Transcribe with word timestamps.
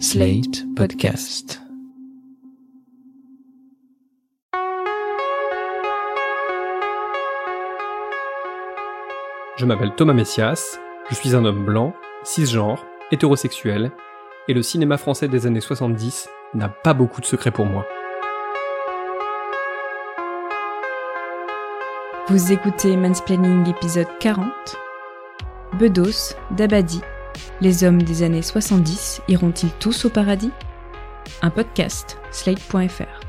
Slate 0.00 0.64
Podcast. 0.74 1.62
Je 9.56 9.64
m'appelle 9.64 9.94
Thomas 9.94 10.12
Messias, 10.12 10.78
je 11.10 11.14
suis 11.14 11.36
un 11.36 11.44
homme 11.44 11.64
blanc, 11.64 11.94
cisgenre, 12.24 12.84
hétérosexuel, 13.12 13.92
et 14.48 14.54
le 14.54 14.62
cinéma 14.62 14.96
français 14.96 15.28
des 15.28 15.46
années 15.46 15.60
70 15.60 16.28
n'a 16.54 16.68
pas 16.68 16.92
beaucoup 16.92 17.20
de 17.20 17.26
secrets 17.26 17.52
pour 17.52 17.66
moi. 17.66 17.86
Vous 22.28 22.52
écoutez 22.52 22.96
Mansplaining 22.96 23.68
épisode 23.68 24.08
40. 24.18 24.48
Bedos, 25.78 26.34
Dabadi, 26.50 27.00
les 27.60 27.84
hommes 27.84 28.02
des 28.02 28.22
années 28.22 28.42
70 28.42 29.22
iront-ils 29.28 29.72
tous 29.80 30.04
au 30.04 30.10
paradis? 30.10 30.50
Un 31.42 31.50
podcast, 31.50 32.18
slate.fr. 32.30 33.20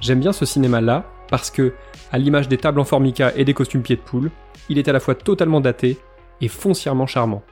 J'aime 0.00 0.20
bien 0.20 0.32
ce 0.32 0.44
cinéma-là 0.44 1.06
parce 1.28 1.50
que, 1.50 1.74
à 2.12 2.18
l'image 2.18 2.48
des 2.48 2.58
tables 2.58 2.80
en 2.80 2.84
formica 2.84 3.32
et 3.36 3.44
des 3.44 3.54
costumes 3.54 3.82
pieds 3.82 3.96
de 3.96 4.00
poule, 4.00 4.30
il 4.68 4.78
est 4.78 4.88
à 4.88 4.92
la 4.92 5.00
fois 5.00 5.14
totalement 5.14 5.60
daté 5.60 5.98
et 6.40 6.48
foncièrement 6.48 7.06
charmant. 7.06 7.42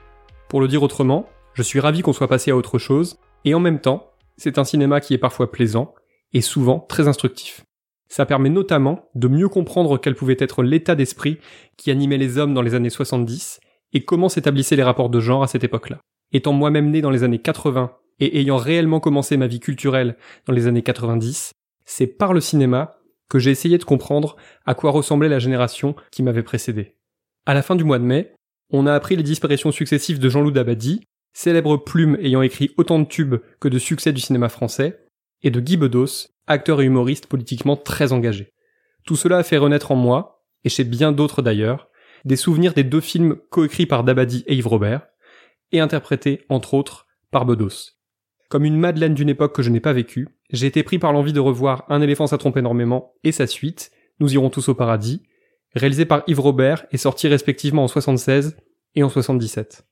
Pour 0.49 0.60
le 0.60 0.69
dire 0.69 0.83
autrement, 0.83 1.29
je 1.55 1.62
suis 1.62 1.80
ravi 1.80 2.02
qu'on 2.02 2.12
soit 2.12 2.29
passé 2.29 2.51
à 2.51 2.57
autre 2.57 2.79
chose, 2.79 3.19
et 3.45 3.55
en 3.55 3.60
même 3.60 3.80
temps, 3.80 4.12
c'est 4.37 4.59
un 4.59 4.65
cinéma 4.65 5.01
qui 5.01 5.15
est 5.15 5.19
parfois 5.19 5.51
plaisant 5.51 5.95
et 6.33 6.41
souvent 6.41 6.80
très 6.80 7.09
instructif. 7.09 7.65
Ça 8.09 8.24
permet 8.24 8.49
notamment 8.49 9.09
de 9.15 9.29
mieux 9.29 9.49
comprendre 9.49 9.99
quel 9.99 10.15
pouvait 10.15 10.37
être 10.38 10.62
l'état 10.62 10.95
d'esprit 10.95 11.38
qui 11.77 11.91
animait 11.91 12.16
les 12.16 12.38
hommes 12.38 12.55
dans 12.55 12.62
les 12.62 12.74
années 12.74 12.91
70 12.91 13.60
et 13.92 14.05
comment 14.05 14.28
s'établissaient 14.28 14.77
les 14.77 14.83
rapports 14.83 15.10
de 15.10 15.20
genre 15.20 15.42
à 15.42 15.47
cette 15.47 15.65
époque-là. 15.65 15.98
Étant 16.33 16.52
moi-même 16.52 16.91
né 16.91 17.01
dans 17.01 17.10
les 17.10 17.24
années 17.24 17.41
80 17.41 17.92
et 18.20 18.41
ayant 18.41 18.56
réellement 18.56 19.01
commencé 19.01 19.37
ma 19.37 19.46
vie 19.46 19.60
culturelle 19.60 20.16
dans 20.46 20.52
les 20.52 20.66
années 20.66 20.82
90, 20.82 21.52
c'est 21.85 22.07
par 22.07 22.32
le 22.32 22.40
cinéma 22.40 22.96
que 23.29 23.38
j'ai 23.38 23.51
essayé 23.51 23.79
de 23.79 23.85
comprendre 23.85 24.37
à 24.66 24.74
quoi 24.74 24.90
ressemblait 24.90 25.29
la 25.29 25.38
génération 25.38 25.95
qui 26.10 26.23
m'avait 26.23 26.43
précédé. 26.43 26.96
À 27.46 27.54
la 27.54 27.63
fin 27.63 27.76
du 27.76 27.85
mois 27.85 27.98
de 27.98 28.04
mai, 28.04 28.35
on 28.71 28.87
a 28.87 28.95
appris 28.95 29.16
les 29.16 29.23
disparitions 29.23 29.73
successives 29.73 30.18
de 30.18 30.29
Jean-Loup 30.29 30.51
Dabadi, 30.51 31.02
célèbre 31.32 31.76
plume 31.76 32.16
ayant 32.20 32.43
écrit 32.43 32.70
autant 32.76 32.98
de 32.98 33.07
tubes 33.07 33.37
que 33.60 33.68
de 33.68 33.79
succès 33.79 34.13
du 34.13 34.20
cinéma 34.20 34.48
français, 34.48 35.04
et 35.43 35.51
de 35.51 35.60
Guy 35.60 35.76
Bedos, 35.76 36.29
acteur 36.46 36.80
et 36.80 36.85
humoriste 36.85 37.26
politiquement 37.26 37.76
très 37.76 38.13
engagé. 38.13 38.52
Tout 39.04 39.16
cela 39.16 39.38
a 39.38 39.43
fait 39.43 39.57
renaître 39.57 39.93
en 39.93 39.96
moi, 39.96 40.45
et 40.65 40.68
chez 40.68 40.85
bien 40.85 41.13
d'autres 41.13 41.43
d'ailleurs, 41.43 41.88
des 42.24 42.37
souvenirs 42.37 42.74
des 42.74 42.85
deux 42.85 43.01
films 43.01 43.37
coécrits 43.51 43.87
par 43.87 44.05
Dabadi 44.05 44.45
et 44.47 44.55
Yves 44.55 44.69
Robert, 44.69 45.07
et 45.73 45.80
interprétés, 45.80 46.45
entre 46.49 46.75
autres, 46.75 47.07
par 47.30 47.45
Bedos. 47.45 47.93
Comme 48.49 48.65
une 48.65 48.79
Madeleine 48.79 49.15
d'une 49.15 49.29
époque 49.29 49.55
que 49.55 49.63
je 49.63 49.71
n'ai 49.71 49.80
pas 49.80 49.93
vécue, 49.93 50.29
j'ai 50.51 50.66
été 50.66 50.83
pris 50.83 50.99
par 50.99 51.13
l'envie 51.13 51.35
de 51.35 51.41
revoir 51.41 51.85
Un 51.88 52.01
éléphant 52.01 52.27
ça 52.27 52.38
trompe 52.38 52.57
énormément 52.57 53.15
et 53.25 53.33
sa 53.33 53.47
suite, 53.47 53.91
Nous 54.21 54.35
irons 54.35 54.51
tous 54.51 54.69
au 54.69 54.75
paradis, 54.75 55.23
réalisé 55.75 56.05
par 56.05 56.23
Yves 56.27 56.41
Robert 56.41 56.87
et 56.91 56.97
sorti 56.97 57.29
respectivement 57.29 57.85
en 57.85 57.88
76 57.88 58.57
et 58.95 59.03
en 59.03 59.09
77. 59.09 59.87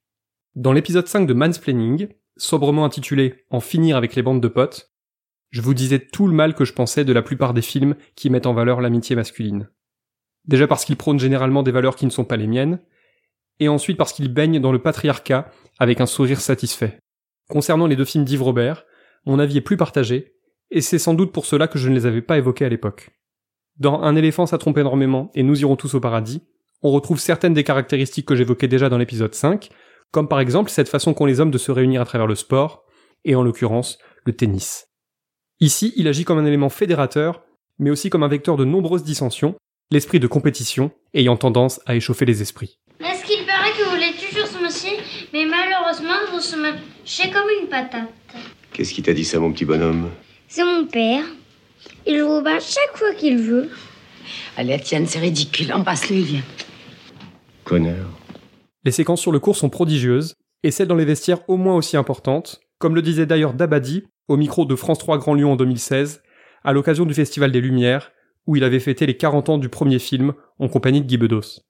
Dans 0.55 0.73
l'épisode 0.73 1.07
5 1.07 1.27
de 1.27 1.35
Mansplaining, 1.35 2.09
sobrement 2.37 2.85
intitulé 2.85 3.45
En 3.51 3.61
finir 3.61 3.97
avec 3.97 4.15
les 4.15 4.23
bandes 4.23 4.41
de 4.41 4.49
potes, 4.49 4.91
je 5.51 5.61
vous 5.61 5.75
disais 5.75 6.01
tout 6.01 6.27
le 6.27 6.35
mal 6.35 6.55
que 6.55 6.65
je 6.65 6.73
pensais 6.73 7.05
de 7.05 7.13
la 7.13 7.23
plupart 7.23 7.55
des 7.55 7.63
films 7.63 7.95
qui 8.15 8.31
mettent 8.31 8.47
en 8.47 8.55
valeur 8.55 8.81
l'amitié 8.81 9.15
masculine. 9.15 9.69
Déjà 10.47 10.67
parce 10.67 10.85
qu'ils 10.85 10.97
prônent 10.97 11.19
généralement 11.19 11.63
des 11.63 11.73
valeurs 11.73 11.97
qui 11.97 12.07
ne 12.07 12.11
sont 12.11 12.25
pas 12.25 12.37
les 12.37 12.47
miennes, 12.47 12.81
et 13.59 13.69
ensuite 13.69 13.97
parce 13.97 14.13
qu'ils 14.13 14.33
baignent 14.33 14.61
dans 14.61 14.73
le 14.73 14.81
patriarcat 14.81 15.51
avec 15.79 16.01
un 16.01 16.07
sourire 16.07 16.41
satisfait. 16.41 16.99
Concernant 17.49 17.87
les 17.87 17.97
deux 17.97 18.05
films 18.05 18.25
d'Yves 18.25 18.43
Robert, 18.43 18.85
mon 19.25 19.39
avis 19.39 19.59
est 19.59 19.63
plus 19.63 19.77
partagé, 19.77 20.35
et 20.71 20.81
c'est 20.81 20.99
sans 20.99 21.15
doute 21.15 21.33
pour 21.33 21.47
cela 21.47 21.69
que 21.69 21.79
je 21.79 21.89
ne 21.89 21.95
les 21.95 22.07
avais 22.07 22.23
pas 22.23 22.39
évoqués 22.39 22.65
à 22.65 22.69
l'époque. 22.69 23.11
Dans 23.79 24.03
Un 24.03 24.17
éléphant 24.17 24.47
ça 24.47 24.59
trompe 24.59 24.79
énormément 24.79 25.31
et 25.35 25.43
Nous 25.43 25.61
irons 25.61 25.77
tous 25.77 25.95
au 25.95 26.01
paradis, 26.01 26.43
on 26.83 26.91
retrouve 26.91 27.19
certaines 27.19 27.55
des 27.55 27.65
caractéristiques 27.65 28.27
que 28.27 28.37
j'évoquais 28.37 28.69
déjà 28.69 28.89
dans 28.89 28.99
l'épisode 28.99 29.35
5, 29.35 29.71
comme 30.13 30.29
par 30.29 30.41
exemple 30.41 30.71
cette 30.71 30.89
façon 30.89 31.15
qu'ont 31.15 31.27
les 31.27 31.41
hommes 31.41 31.51
de 31.51 31.59
se 31.59 31.73
réunir 31.73 32.01
à 32.01 32.05
travers 32.05 32.27
le 32.27 32.35
sport, 32.35 32.85
et 33.25 33.35
en 33.35 33.43
l'occurrence 33.43 33.99
le 34.25 34.35
tennis. 34.35 34.87
Ici, 35.61 35.93
il 35.97 36.07
agit 36.07 36.25
comme 36.25 36.39
un 36.39 36.45
élément 36.45 36.69
fédérateur, 36.69 37.43
mais 37.79 37.91
aussi 37.91 38.11
comme 38.11 38.23
un 38.23 38.29
vecteur 38.29 38.57
de 38.57 38.65
nombreuses 38.65 39.05
dissensions, 39.05 39.57
l'esprit 39.91 40.19
de 40.21 40.27
compétition 40.27 40.91
ayant 41.15 41.37
tendance 41.37 41.81
à 41.87 41.95
échauffer 41.95 42.25
les 42.25 42.43
esprits. 42.43 42.79
Est-ce 43.01 43.25
qu'il 43.25 43.45
paraît 43.47 43.73
que 43.73 43.89
vous 43.89 43.97
l'êtes 43.97 44.17
toujours 44.17 44.47
ce 44.47 44.59
mois-ci, 44.59 44.89
mais 45.33 45.45
malheureusement 45.47 46.15
vous 46.33 46.41
se 46.41 46.57
mâchez 46.57 47.31
comme 47.31 47.47
une 47.63 47.69
patate. 47.69 48.09
Qu'est-ce 48.73 48.93
qui 48.93 49.03
t'a 49.03 49.13
dit 49.13 49.25
ça, 49.25 49.39
mon 49.39 49.53
petit 49.53 49.65
bonhomme 49.65 50.11
C'est 50.49 50.65
mon 50.65 50.87
père. 50.87 51.25
Il 52.07 52.23
vous 52.23 52.43
bat 52.43 52.59
chaque 52.59 52.97
fois 52.97 53.15
qu'il 53.15 53.39
veut. 53.39 53.71
Allez, 54.57 54.81
Tienne, 54.81 55.07
c'est 55.07 55.19
ridicule. 55.19 55.73
Embrasse-le, 55.73 56.17
viens. 56.17 56.43
Connard. 57.65 58.11
Les 58.85 58.91
séquences 58.91 59.21
sur 59.21 59.33
le 59.33 59.39
cours 59.39 59.57
sont 59.57 59.71
prodigieuses, 59.71 60.35
et 60.63 60.71
celles 60.71 60.89
dans 60.89 60.97
les 60.97 61.05
vestiaires 61.05 61.49
au 61.49 61.57
moins 61.57 61.75
aussi 61.75 61.97
importantes, 61.97 62.61
comme 62.79 62.95
le 62.95 63.03
disait 63.03 63.27
d'ailleurs 63.27 63.55
Dabadi 63.55 64.05
au 64.29 64.37
micro 64.37 64.65
de 64.65 64.75
France 64.75 64.99
3 64.99 65.19
Grand 65.19 65.35
Lyon 65.35 65.53
en 65.53 65.57
2016, 65.57 66.23
à 66.65 66.73
l'occasion 66.73 67.07
du 67.07 67.15
Festival 67.15 67.53
des 67.53 67.61
Lumières, 67.61 68.11
où 68.47 68.57
il 68.57 68.65
avait 68.65 68.81
fêté 68.81 69.07
les 69.07 69.17
40 69.17 69.49
ans 69.49 69.59
du 69.59 69.69
premier 69.69 69.99
film 69.99 70.33
en 70.59 70.69
compagnie 70.69 71.01
de 71.01 71.07
Guy 71.07 71.17
Bedos. 71.17 71.61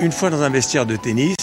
Une 0.00 0.12
fois 0.12 0.30
dans 0.30 0.42
un 0.42 0.50
vestiaire 0.50 0.86
de 0.86 0.96
tennis, 0.96 1.36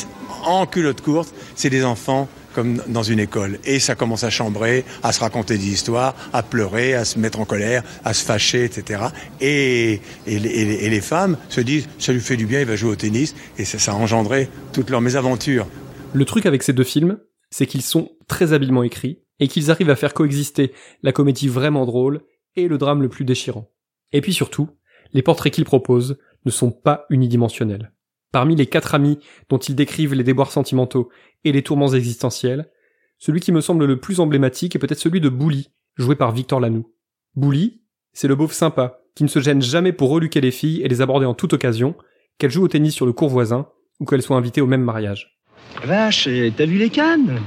en 0.46 0.66
culotte 0.66 1.02
courte, 1.02 1.34
c'est 1.56 1.70
des 1.70 1.86
enfants 1.86 2.28
comme 2.54 2.82
dans 2.88 3.04
une 3.04 3.20
école. 3.20 3.60
Et 3.64 3.80
ça 3.80 3.96
commence 3.96 4.24
à 4.24 4.30
chambrer, 4.30 4.84
à 5.04 5.14
se 5.14 5.22
raconter 5.22 5.58
des 5.58 5.70
histoires, 5.70 6.16
à 6.34 6.44
pleurer, 6.44 6.94
à 6.96 7.06
se 7.06 7.18
mettre 7.18 7.40
en 7.40 7.46
colère, 7.46 7.84
à 8.04 8.14
se 8.14 8.26
fâcher, 8.26 8.66
etc. 8.66 9.04
Et, 9.40 10.02
et, 10.28 10.40
les, 10.40 10.50
et 10.50 10.90
les 10.90 11.02
femmes 11.02 11.38
se 11.48 11.62
disent, 11.62 11.88
ça 11.98 12.12
lui 12.12 12.20
fait 12.20 12.36
du 12.38 12.46
bien, 12.46 12.60
il 12.60 12.66
va 12.66 12.76
jouer 12.76 12.92
au 12.92 12.96
tennis, 12.96 13.36
et 13.58 13.64
ça, 13.64 13.80
ça 13.80 13.94
a 13.94 13.96
engendré 13.96 14.50
toutes 14.74 14.90
leurs 14.90 15.02
mésaventures. 15.02 15.68
Le 16.14 16.26
truc 16.26 16.46
avec 16.46 16.64
ces 16.64 16.74
deux 16.74 16.84
films, 16.84 17.20
c'est 17.52 17.68
qu'ils 17.68 17.84
sont 17.84 18.10
très 18.28 18.52
habilement 18.52 18.84
écrits, 18.84 19.22
et 19.42 19.48
qu'ils 19.48 19.72
arrivent 19.72 19.90
à 19.90 19.96
faire 19.98 20.14
coexister 20.14 20.72
la 21.04 21.12
comédie 21.12 21.50
vraiment 21.50 21.86
drôle 21.86 22.22
et 22.56 22.68
le 22.68 22.78
drame 22.78 23.02
le 23.02 23.10
plus 23.10 23.26
déchirant. 23.26 23.70
Et 24.14 24.22
puis 24.22 24.34
surtout, 24.34 24.70
les 25.14 25.22
portraits 25.22 25.54
qu'ils 25.54 25.66
proposent 25.66 26.18
ne 26.46 26.52
sont 26.52 26.72
pas 26.72 27.06
unidimensionnels. 27.10 27.92
Parmi 28.32 28.56
les 28.56 28.66
quatre 28.66 28.96
amis 28.96 29.20
dont 29.50 29.58
ils 29.58 29.76
décrivent 29.76 30.14
les 30.14 30.24
déboires 30.24 30.52
sentimentaux 30.52 31.10
et 31.44 31.52
les 31.52 31.64
tourments 31.64 31.94
existentiels, 31.94 32.70
celui 33.18 33.40
qui 33.40 33.52
me 33.52 33.62
semble 33.62 33.86
le 33.86 34.00
plus 34.00 34.20
emblématique 34.20 34.76
est 34.76 34.80
peut-être 34.80 35.00
celui 35.00 35.22
de 35.22 35.30
Bouli, 35.30 35.70
joué 35.98 36.16
par 36.16 36.32
Victor 36.32 36.60
Lanoux. 36.60 36.94
Bouli, 37.36 37.82
c'est 38.14 38.28
le 38.28 38.36
beauf 38.36 38.54
sympa, 38.54 39.02
qui 39.16 39.24
ne 39.24 39.30
se 39.30 39.40
gêne 39.40 39.62
jamais 39.62 39.94
pour 39.94 40.10
reluquer 40.10 40.42
les 40.42 40.52
filles 40.52 40.82
et 40.82 40.88
les 40.88 41.02
aborder 41.02 41.26
en 41.26 41.34
toute 41.34 41.54
occasion, 41.54 41.96
qu'elles 42.38 42.52
jouent 42.52 42.64
au 42.64 42.68
tennis 42.68 42.94
sur 42.94 43.06
le 43.06 43.14
cours 43.14 43.30
voisin 43.30 43.68
ou 44.00 44.06
qu'elles 44.06 44.22
soient 44.22 44.38
invitées 44.38 44.62
au 44.62 44.68
même 44.68 44.82
mariage. 44.82 45.38
Vache, 45.84 46.28
t'as 46.58 46.66
vu 46.66 46.78
les 46.78 46.90
cannes? 46.90 47.40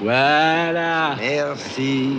Voilà 0.00 1.16
Merci. 1.20 2.18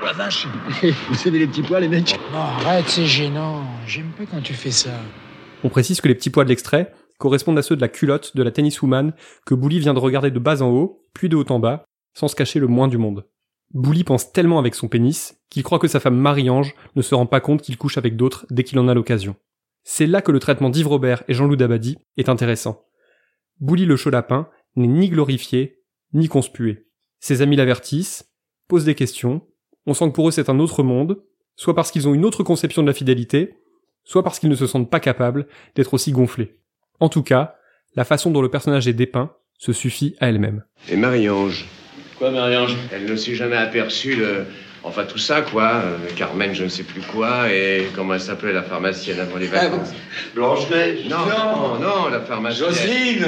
Oh 0.00 0.04
la 0.04 0.12
vache 0.12 0.46
Vous 1.08 1.28
aimez 1.28 1.38
les 1.38 1.46
petits 1.46 1.62
pois, 1.62 1.80
les 1.80 1.88
mecs 1.88 2.18
Non, 2.32 2.38
arrête, 2.38 2.88
c'est 2.88 3.06
gênant. 3.06 3.64
J'aime 3.86 4.10
pas 4.16 4.26
quand 4.26 4.42
tu 4.42 4.52
fais 4.52 4.70
ça. 4.70 4.90
On 5.64 5.68
précise 5.68 6.00
que 6.00 6.08
les 6.08 6.14
petits 6.14 6.30
pois 6.30 6.44
de 6.44 6.50
l'extrait 6.50 6.92
correspondent 7.18 7.58
à 7.58 7.62
ceux 7.62 7.76
de 7.76 7.80
la 7.80 7.88
culotte 7.88 8.36
de 8.36 8.42
la 8.42 8.50
tenniswoman 8.50 9.14
que 9.46 9.54
Bouli 9.54 9.78
vient 9.78 9.94
de 9.94 9.98
regarder 9.98 10.30
de 10.30 10.38
bas 10.38 10.62
en 10.62 10.68
haut, 10.68 11.06
puis 11.14 11.28
de 11.30 11.36
haut 11.36 11.50
en 11.50 11.58
bas, 11.58 11.86
sans 12.14 12.28
se 12.28 12.36
cacher 12.36 12.60
le 12.60 12.66
moins 12.66 12.88
du 12.88 12.98
monde. 12.98 13.26
Bouli 13.72 14.04
pense 14.04 14.32
tellement 14.32 14.58
avec 14.58 14.74
son 14.74 14.88
pénis 14.88 15.38
qu'il 15.50 15.62
croit 15.62 15.78
que 15.78 15.88
sa 15.88 15.98
femme 15.98 16.16
Marie-Ange 16.16 16.74
ne 16.94 17.02
se 17.02 17.14
rend 17.14 17.26
pas 17.26 17.40
compte 17.40 17.62
qu'il 17.62 17.78
couche 17.78 17.98
avec 17.98 18.16
d'autres 18.16 18.46
dès 18.50 18.64
qu'il 18.64 18.78
en 18.78 18.88
a 18.88 18.94
l'occasion. 18.94 19.36
C'est 19.82 20.06
là 20.06 20.20
que 20.20 20.32
le 20.32 20.40
traitement 20.40 20.68
d'Yves 20.68 20.88
Robert 20.88 21.22
et 21.28 21.34
Jean-Loup 21.34 21.56
Dabadi 21.56 21.96
est 22.16 22.28
intéressant. 22.28 22.84
Bouli 23.60 23.86
le 23.86 23.96
chaud 23.96 24.10
lapin 24.10 24.48
n'est 24.76 24.86
ni 24.86 25.08
glorifié, 25.08 25.82
ni 26.12 26.28
conspué. 26.28 26.86
Ses 27.18 27.40
amis 27.40 27.56
l'avertissent, 27.56 28.30
posent 28.68 28.84
des 28.84 28.94
questions, 28.94 29.46
on 29.86 29.94
sent 29.94 30.06
que 30.08 30.14
pour 30.14 30.28
eux 30.28 30.32
c'est 30.32 30.48
un 30.48 30.58
autre 30.58 30.82
monde, 30.82 31.18
soit 31.56 31.74
parce 31.74 31.90
qu'ils 31.90 32.08
ont 32.08 32.14
une 32.14 32.24
autre 32.24 32.42
conception 32.42 32.82
de 32.82 32.86
la 32.86 32.94
fidélité, 32.94 33.54
soit 34.04 34.22
parce 34.22 34.38
qu'ils 34.38 34.50
ne 34.50 34.54
se 34.54 34.66
sentent 34.66 34.90
pas 34.90 35.00
capables 35.00 35.46
d'être 35.74 35.94
aussi 35.94 36.12
gonflés. 36.12 36.56
En 37.00 37.08
tout 37.08 37.22
cas, 37.22 37.56
la 37.94 38.04
façon 38.04 38.30
dont 38.30 38.42
le 38.42 38.50
personnage 38.50 38.88
est 38.88 38.92
dépeint 38.92 39.32
se 39.58 39.72
suffit 39.72 40.16
à 40.20 40.28
elle-même. 40.28 40.64
Et 40.88 40.96
Marie-Ange 40.96 41.66
Quoi, 42.18 42.30
Marie-Ange? 42.30 42.76
Elle 42.92 43.04
ne 43.04 43.16
s'est 43.16 43.34
jamais 43.34 43.56
aperçue 43.56 44.16
de... 44.16 44.44
Enfin, 44.84 45.04
tout 45.04 45.18
ça, 45.18 45.42
quoi. 45.42 45.82
Euh, 45.84 45.96
Carmen, 46.16 46.54
je 46.54 46.64
ne 46.64 46.68
sais 46.68 46.84
plus 46.84 47.00
quoi, 47.00 47.52
et 47.52 47.88
comment 47.94 48.14
elle 48.14 48.20
s'appelait, 48.20 48.52
la 48.52 48.62
pharmacienne 48.62 49.18
avant 49.18 49.36
les 49.36 49.48
vacances 49.48 49.92
Blanche-Neige 50.34 51.08
non, 51.10 51.16
non, 51.26 51.78
non, 51.80 52.08
la 52.08 52.20
pharmacienne. 52.20 52.68
Jocelyne 52.68 53.26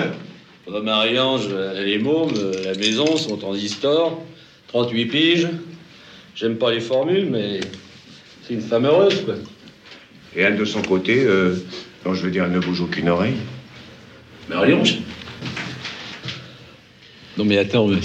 Marie-Ange, 0.69 1.49
elle 1.76 1.88
est 1.88 1.99
môme, 1.99 2.31
la 2.64 2.75
maison, 2.75 3.16
son 3.16 3.37
transistor, 3.37 4.22
38 4.69 5.06
piges. 5.06 5.49
J'aime 6.38 6.56
pas 6.56 6.70
les 6.70 6.81
formules, 6.81 7.29
mais 7.29 7.58
c'est 8.44 8.55
une 8.55 8.61
femme 8.61 8.85
heureuse, 8.85 9.25
quoi. 9.25 9.35
Et 10.37 10.40
elle, 10.40 10.56
de 10.56 10.64
son 10.64 10.82
côté, 10.82 11.25
euh, 11.25 11.56
non, 12.06 12.14
je 12.14 12.23
veux 12.23 12.31
dire, 12.31 12.44
elle 12.44 12.52
ne 12.52 12.61
bouge 12.61 12.81
aucune 12.81 13.08
oreille. 13.08 13.35
Marie-Ange 14.49 15.00
Non 17.37 17.44
mais 17.44 17.58
attends, 17.58 17.88
mais... 17.88 17.96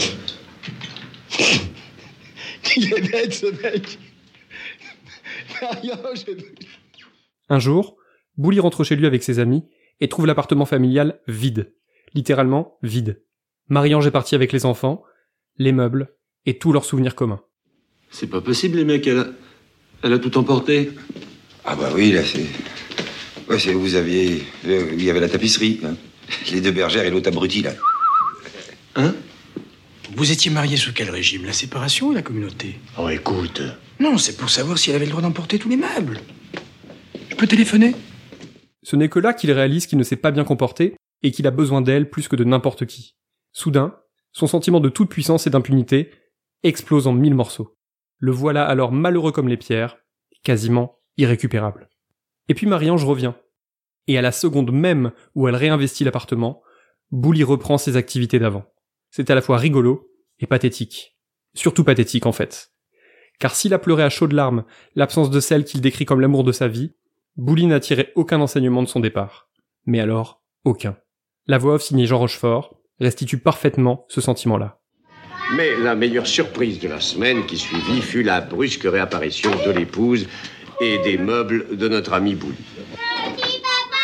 Il 2.76 2.92
est 2.92 3.12
bête 3.12 3.36
ce 3.36 3.46
mec 3.62 4.00
Marion, 5.62 6.00
je... 6.16 6.32
Un 7.50 7.60
jour, 7.60 7.98
Bouli 8.38 8.60
rentre 8.60 8.84
chez 8.84 8.96
lui 8.96 9.06
avec 9.06 9.22
ses 9.22 9.38
amis 9.38 9.64
et 10.00 10.10
trouve 10.10 10.26
l'appartement 10.26 10.66
familial 10.66 11.20
vide. 11.28 11.76
Littéralement 12.16 12.80
vide. 12.82 13.24
Marie-Ange 13.68 14.08
est 14.08 14.12
partie 14.12 14.34
avec 14.34 14.54
les 14.54 14.66
enfants, 14.66 15.04
les 15.58 15.72
meubles 15.72 16.16
et 16.48 16.58
tous 16.58 16.72
leurs 16.72 16.86
souvenirs 16.86 17.14
communs. 17.14 17.44
C'est 18.14 18.28
pas 18.28 18.42
possible 18.42 18.78
les 18.78 18.86
mecs, 18.86 19.06
elle 19.08 19.20
a... 19.20 19.28
Elle 20.04 20.14
a 20.14 20.20
tout 20.20 20.38
emporté. 20.38 20.92
Ah 21.66 21.76
bah 21.76 21.90
oui, 21.96 22.12
là, 22.12 22.24
c'est... 22.24 22.46
Ouais, 23.50 23.58
c'est 23.58 23.74
vous 23.74 23.96
aviez... 23.96 24.44
Il 24.66 25.04
y 25.04 25.10
avait 25.10 25.20
la 25.20 25.30
tapisserie, 25.30 25.80
hein. 25.84 25.96
Les 26.52 26.62
deux 26.62 26.72
bergères 26.72 27.06
et 27.06 27.10
l'autre 27.10 27.30
abruti, 27.30 27.62
là. 27.62 27.72
Hein? 28.96 29.16
Vous 30.16 30.32
étiez 30.32 30.52
mariés 30.52 30.78
sous 30.78 30.94
quel 30.94 31.10
régime? 31.10 31.46
La 31.46 31.54
séparation 31.54 32.08
ou 32.10 32.14
la 32.14 32.22
communauté? 32.22 32.76
Oh, 32.98 33.10
écoute. 33.10 33.62
Non, 34.00 34.18
c'est 34.18 34.38
pour 34.38 34.50
savoir 34.50 34.78
si 34.78 34.90
elle 34.90 34.98
avait 34.98 35.06
le 35.06 35.12
droit 35.12 35.24
d'emporter 35.24 35.58
tous 35.58 35.70
les 35.70 35.78
meubles. 35.78 36.20
Je 37.30 37.36
peux 37.36 37.48
téléphoner? 37.48 37.96
Ce 38.84 38.96
n'est 38.96 39.10
que 39.10 39.20
là 39.20 39.34
qu'il 39.34 39.52
réalise 39.52 39.88
qu'il 39.88 39.98
ne 39.98 40.04
s'est 40.04 40.18
pas 40.18 40.32
bien 40.32 40.44
comporté 40.44 40.96
et 41.24 41.32
qu'il 41.32 41.48
a 41.48 41.52
besoin 41.52 41.82
d'elle 41.82 42.10
plus 42.10 42.28
que 42.28 42.36
de 42.36 42.44
n'importe 42.44 42.86
qui. 42.86 43.16
Soudain, 43.54 43.96
son 44.34 44.48
sentiment 44.48 44.82
de 44.82 44.90
toute 44.90 45.10
puissance 45.10 45.48
et 45.48 45.50
d'impunité 45.50 46.12
explose 46.64 47.08
en 47.08 47.14
mille 47.14 47.36
morceaux. 47.36 47.76
Le 48.18 48.32
voilà 48.32 48.66
alors 48.66 48.92
malheureux 48.92 49.32
comme 49.32 49.48
les 49.48 49.58
pierres, 49.58 49.98
quasiment 50.44 51.00
irrécupérable. 51.18 51.90
Et 52.50 52.54
puis 52.54 52.68
Marie-Ange 52.68 53.06
revient. 53.06 53.34
Et 54.08 54.18
à 54.18 54.22
la 54.22 54.32
seconde 54.32 54.72
même 54.72 55.12
où 55.36 55.48
elle 55.48 55.56
réinvestit 55.56 56.04
l'appartement, 56.04 56.62
Bouli 57.12 57.44
reprend 57.44 57.78
ses 57.78 57.96
activités 57.96 58.40
d'avant. 58.40 58.66
C'est 59.12 59.30
à 59.30 59.36
la 59.36 59.42
fois 59.42 59.58
rigolo 59.58 60.10
et 60.40 60.48
pathétique. 60.48 61.18
Surtout 61.54 61.84
pathétique 61.84 62.26
en 62.26 62.32
fait. 62.32 62.72
Car 63.40 63.56
s'il 63.56 63.74
a 63.74 63.80
pleuré 63.80 64.04
à 64.04 64.10
chaudes 64.10 64.34
larmes 64.34 64.66
l'absence 64.96 65.30
de 65.30 65.40
celle 65.40 65.66
qu'il 65.66 65.82
décrit 65.82 66.06
comme 66.06 66.22
l'amour 66.22 66.44
de 66.44 66.52
sa 66.52 66.68
vie, 66.68 66.96
Bouli 67.36 67.66
n'a 67.68 67.80
tiré 67.80 68.12
aucun 68.16 68.42
enseignement 68.42 68.84
de 68.84 68.88
son 68.88 69.00
départ. 69.00 69.50
Mais 69.86 70.00
alors, 70.00 70.44
aucun. 70.66 70.98
La 71.48 71.58
voix 71.58 71.76
off 71.76 71.82
signée 71.82 72.06
Jean 72.06 72.20
Rochefort 72.20 72.80
restitue 73.00 73.38
parfaitement 73.38 74.06
ce 74.08 74.22
sentiment-là. 74.22 74.83
Mais 75.52 75.76
la 75.78 75.94
meilleure 75.94 76.26
surprise 76.26 76.80
de 76.80 76.88
la 76.88 77.00
semaine 77.00 77.46
qui 77.46 77.58
suivit 77.58 78.02
fut 78.02 78.24
la 78.24 78.42
brusque 78.42 78.84
réapparition 78.86 79.52
de 79.66 79.72
l'épouse 79.72 80.28
et 80.82 80.98
des 81.00 81.18
meubles 81.18 81.78
de 81.78 81.88
notre 81.88 82.14
ami 82.14 82.34
Bouli. 82.34 82.56
Petit 83.36 83.60
papa, 83.60 83.98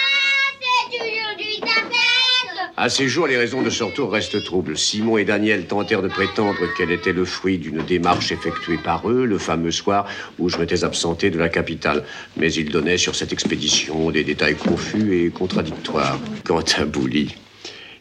c'est 0.59 0.97
aujourd'hui 1.01 1.59
ta 1.61 1.67
fête 1.67 2.71
À 2.77 2.89
ces 2.89 3.07
jours, 3.07 3.25
les 3.25 3.37
raisons 3.37 3.63
de 3.63 3.69
ce 3.71 3.83
retour 3.83 4.11
restent 4.11 4.43
troubles. 4.43 4.77
Simon 4.77 5.17
et 5.17 5.25
Daniel 5.25 5.65
tentèrent 5.65 6.03
de 6.03 6.07
prétendre 6.07 6.59
qu'elle 6.77 6.91
était 6.91 7.13
le 7.13 7.25
fruit 7.25 7.57
d'une 7.57 7.81
démarche 7.83 8.31
effectuée 8.31 8.77
par 8.77 9.09
eux 9.09 9.25
le 9.25 9.39
fameux 9.39 9.71
soir 9.71 10.05
où 10.37 10.49
je 10.49 10.57
m'étais 10.57 10.83
absenté 10.83 11.31
de 11.31 11.39
la 11.39 11.49
capitale. 11.49 12.03
Mais 12.37 12.53
ils 12.53 12.69
donnaient 12.69 12.97
sur 12.97 13.15
cette 13.15 13.33
expédition 13.33 14.11
des 14.11 14.23
détails 14.23 14.55
confus 14.55 15.25
et 15.25 15.29
contradictoires. 15.29 16.19
Quant 16.45 16.63
à 16.77 16.85
Bouli, 16.85 17.35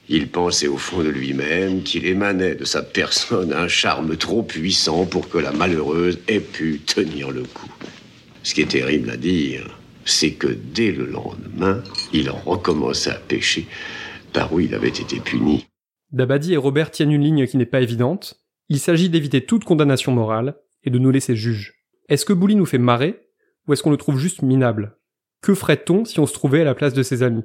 il 0.08 0.28
pensait 0.28 0.69
au 0.69 0.78
fond 0.78 1.02
de 1.02 1.08
lui-même 1.08 1.82
qu'il 1.82 2.06
émanait 2.06 2.55
de 2.55 2.64
sa 2.64 2.82
personne 2.82 3.52
un 3.52 3.69
charme 3.69 4.16
trop 4.16 4.43
puissant 4.43 5.05
pour 5.05 5.28
que 5.28 5.38
la 5.38 5.52
malheureuse 5.52 6.19
ait 6.28 6.40
pu 6.40 6.81
tenir 6.81 7.31
le 7.31 7.43
coup. 7.43 7.72
Ce 8.43 8.55
qui 8.55 8.62
est 8.62 8.70
terrible 8.70 9.10
à 9.10 9.16
dire, 9.16 9.78
c'est 10.05 10.32
que 10.32 10.46
dès 10.46 10.90
le 10.90 11.05
lendemain, 11.05 11.82
il 12.12 12.31
recommença 12.31 13.12
à 13.12 13.19
pécher 13.19 13.66
par 14.32 14.52
où 14.52 14.60
il 14.60 14.75
avait 14.75 14.88
été 14.88 15.20
puni. 15.20 15.66
Dabadi 16.12 16.54
et 16.54 16.56
Robert 16.56 16.90
tiennent 16.90 17.12
une 17.12 17.22
ligne 17.22 17.46
qui 17.46 17.58
n'est 17.58 17.66
pas 17.66 17.82
évidente. 17.82 18.40
Il 18.70 18.78
s'agit 18.78 19.11
d'éviter 19.11 19.44
toute 19.44 19.64
condamnation 19.64 20.12
morale 20.12 20.56
et 20.84 20.90
de 20.90 20.99
nous 20.99 21.11
laisser 21.11 21.37
juges. 21.37 21.75
Est-ce 22.08 22.25
que 22.25 22.32
Bouli 22.32 22.56
nous 22.56 22.64
fait 22.64 22.78
marrer 22.78 23.20
ou 23.66 23.75
est-ce 23.75 23.82
qu'on 23.82 23.90
le 23.90 23.99
trouve 23.99 24.19
juste 24.19 24.40
minable? 24.40 24.96
Que 25.43 25.54
ferait-on 25.54 26.06
si 26.06 26.19
on 26.20 26.26
se 26.26 26.32
trouvait 26.32 26.62
à 26.62 26.64
la 26.64 26.75
place 26.75 26.94
de 26.94 27.02
ses 27.02 27.22
amis? 27.22 27.44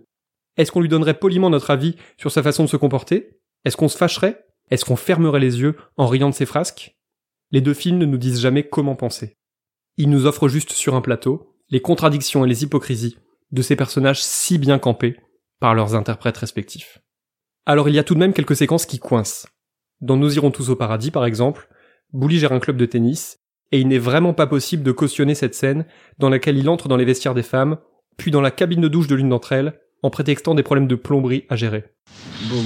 Est-ce 0.57 0.71
qu'on 0.71 0.81
lui 0.81 0.89
donnerait 0.89 1.19
poliment 1.19 1.49
notre 1.49 1.71
avis 1.71 1.95
sur 2.17 2.31
sa 2.31 2.43
façon 2.43 2.63
de 2.63 2.69
se 2.69 2.77
comporter? 2.77 3.39
Est-ce 3.65 3.77
qu'on 3.77 3.87
se 3.87 3.97
fâcherait? 3.97 4.45
Est-ce 4.69 4.85
qu'on 4.85 4.95
fermerait 4.95 5.39
les 5.39 5.59
yeux 5.59 5.75
en 5.97 6.07
riant 6.07 6.29
de 6.29 6.35
ses 6.35 6.45
frasques? 6.45 6.95
Les 7.51 7.61
deux 7.61 7.73
films 7.73 7.97
ne 7.97 8.05
nous 8.05 8.17
disent 8.17 8.39
jamais 8.39 8.67
comment 8.67 8.95
penser. 8.95 9.37
Ils 9.97 10.09
nous 10.09 10.25
offrent 10.25 10.47
juste 10.47 10.71
sur 10.71 10.95
un 10.95 11.01
plateau 11.01 11.53
les 11.69 11.81
contradictions 11.81 12.45
et 12.45 12.47
les 12.47 12.63
hypocrisies 12.63 13.17
de 13.51 13.61
ces 13.61 13.75
personnages 13.75 14.21
si 14.21 14.57
bien 14.57 14.79
campés 14.79 15.17
par 15.59 15.73
leurs 15.73 15.95
interprètes 15.95 16.37
respectifs. 16.37 16.99
Alors 17.65 17.89
il 17.89 17.95
y 17.95 17.99
a 17.99 18.03
tout 18.03 18.13
de 18.13 18.19
même 18.19 18.33
quelques 18.33 18.55
séquences 18.55 18.85
qui 18.85 18.99
coincent. 18.99 19.47
Dans 20.01 20.17
Nous 20.17 20.35
irons 20.35 20.51
tous 20.51 20.69
au 20.69 20.75
paradis 20.75 21.11
par 21.11 21.25
exemple, 21.25 21.69
Bouli 22.11 22.37
gère 22.37 22.51
un 22.51 22.59
club 22.59 22.77
de 22.77 22.85
tennis, 22.85 23.39
et 23.71 23.79
il 23.79 23.87
n'est 23.87 23.97
vraiment 23.97 24.33
pas 24.33 24.45
possible 24.45 24.83
de 24.83 24.91
cautionner 24.91 25.33
cette 25.33 25.55
scène 25.55 25.85
dans 26.19 26.29
laquelle 26.29 26.57
il 26.57 26.69
entre 26.69 26.87
dans 26.87 26.97
les 26.97 27.05
vestiaires 27.05 27.33
des 27.33 27.41
femmes, 27.41 27.77
puis 28.17 28.29
dans 28.29 28.41
la 28.41 28.51
cabine 28.51 28.81
de 28.81 28.87
douche 28.87 29.07
de 29.07 29.15
l'une 29.15 29.29
d'entre 29.29 29.53
elles, 29.53 29.79
en 30.03 30.09
prétextant 30.09 30.53
des 30.53 30.63
problèmes 30.63 30.87
de 30.87 30.95
plomberie 30.95 31.45
à 31.49 31.55
gérer. 31.55 31.85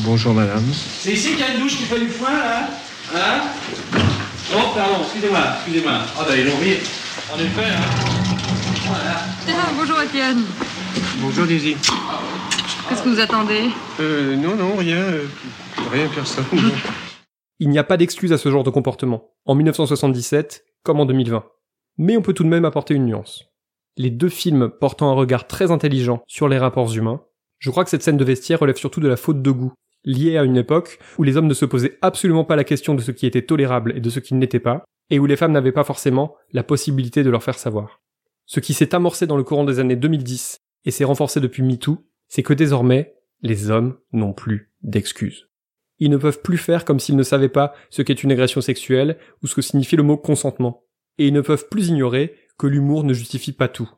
bonjour 0.04 0.34
madame. 0.34 0.64
C'est 0.74 1.14
ici 1.14 1.30
qu'il 1.30 1.40
y 1.40 1.44
a 1.44 1.54
une 1.54 1.62
douche 1.62 1.78
qui 1.78 1.84
fait 1.84 2.00
du 2.00 2.10
foin, 2.10 2.34
là 2.34 2.68
Hein? 3.16 3.42
Oh, 4.54 4.60
pardon, 4.76 4.96
excusez-moi, 5.04 5.40
excusez-moi. 5.56 5.94
Ah, 6.20 6.26
bah, 6.28 6.36
ils 6.36 6.46
l'ont 6.46 6.58
mis. 6.58 6.74
En 7.34 7.40
effet, 7.40 7.70
hein. 7.70 9.18
Ah, 9.50 9.70
bonjour 9.78 10.02
Étienne. 10.02 10.42
Bonjour 11.20 11.46
Daisy. 11.46 11.76
Qu'est-ce 12.90 13.04
que 13.04 13.10
vous 13.10 13.20
attendez? 13.20 13.70
Euh, 14.00 14.36
non, 14.36 14.56
non, 14.56 14.76
rien. 14.76 14.98
euh, 14.98 15.26
rien, 15.92 16.08
personne. 16.14 16.46
Il 17.60 17.70
n'y 17.70 17.80
a 17.80 17.84
pas 17.84 17.98
d'excuse 17.98 18.34
à 18.34 18.38
ce 18.38 18.50
genre 18.50 18.64
de 18.64 18.70
comportement, 18.70 19.30
en 19.46 19.56
1977 19.56 20.64
comme 20.84 21.00
en 21.00 21.06
2020. 21.06 21.44
Mais 21.98 22.18
on 22.18 22.22
peut 22.22 22.34
tout 22.34 22.44
de 22.44 22.50
même 22.50 22.66
apporter 22.66 22.94
une 22.94 23.06
nuance. 23.06 23.46
Les 23.98 24.12
deux 24.12 24.30
films 24.30 24.70
portant 24.70 25.10
un 25.10 25.14
regard 25.14 25.48
très 25.48 25.72
intelligent 25.72 26.22
sur 26.28 26.48
les 26.48 26.60
rapports 26.60 26.96
humains, 26.96 27.24
je 27.58 27.72
crois 27.72 27.84
que 27.84 27.90
cette 27.90 28.04
scène 28.04 28.18
de 28.18 28.24
vestiaire 28.24 28.60
relève 28.60 28.78
surtout 28.78 29.00
de 29.00 29.08
la 29.08 29.18
faute 29.18 29.42
de 29.42 29.52
goût, 29.52 29.74
liée 30.04 30.38
à 30.38 30.44
une 30.44 30.58
époque 30.58 31.00
où 31.18 31.24
les 31.24 31.36
hommes 31.36 31.48
ne 31.48 31.56
se 31.56 31.66
posaient 31.66 31.98
absolument 32.04 32.46
pas 32.46 32.56
la 32.56 32.64
question 32.64 32.94
de 32.94 33.02
ce 33.02 33.12
qui 33.12 33.26
était 33.26 33.42
tolérable 33.42 33.94
et 33.96 34.00
de 34.00 34.10
ce 34.10 34.20
qui 34.20 34.36
ne 34.36 34.40
l'était 34.40 34.60
pas, 34.60 34.86
et 35.10 35.18
où 35.18 35.26
les 35.26 35.36
femmes 35.36 35.52
n'avaient 35.52 35.72
pas 35.72 35.84
forcément 35.84 36.36
la 36.52 36.64
possibilité 36.64 37.24
de 37.24 37.30
leur 37.32 37.44
faire 37.44 37.58
savoir. 37.58 38.02
Ce 38.46 38.60
qui 38.60 38.74
s'est 38.74 38.94
amorcé 38.94 39.26
dans 39.26 39.38
le 39.38 39.44
courant 39.44 39.66
des 39.66 39.80
années 39.80 39.96
2010 39.96 40.58
et 40.86 40.92
s'est 40.92 41.04
renforcé 41.04 41.40
depuis 41.40 41.64
MeToo, 41.64 42.06
c'est 42.28 42.44
que 42.44 42.54
désormais, 42.54 43.16
les 43.42 43.72
hommes 43.72 43.98
n'ont 44.14 44.34
plus 44.34 44.72
d'excuses. 44.84 45.50
Ils 46.00 46.12
ne 46.12 46.18
peuvent 46.18 46.42
plus 46.42 46.58
faire 46.58 46.86
comme 46.86 47.00
s'ils 47.00 47.16
ne 47.16 47.24
savaient 47.24 47.50
pas 47.50 47.74
ce 47.90 48.04
qu'est 48.04 48.24
une 48.24 48.32
agression 48.32 48.62
sexuelle 48.62 49.18
ou 49.42 49.48
ce 49.48 49.56
que 49.56 49.62
signifie 49.62 49.96
le 49.96 50.04
mot 50.04 50.18
consentement. 50.18 50.84
Et 51.18 51.28
ils 51.28 51.34
ne 51.34 51.42
peuvent 51.42 51.68
plus 51.70 51.88
ignorer 51.88 52.36
que 52.58 52.68
l'humour 52.68 53.04
ne 53.04 53.14
justifie 53.14 53.54
pas 53.54 53.68
tout. 53.68 53.90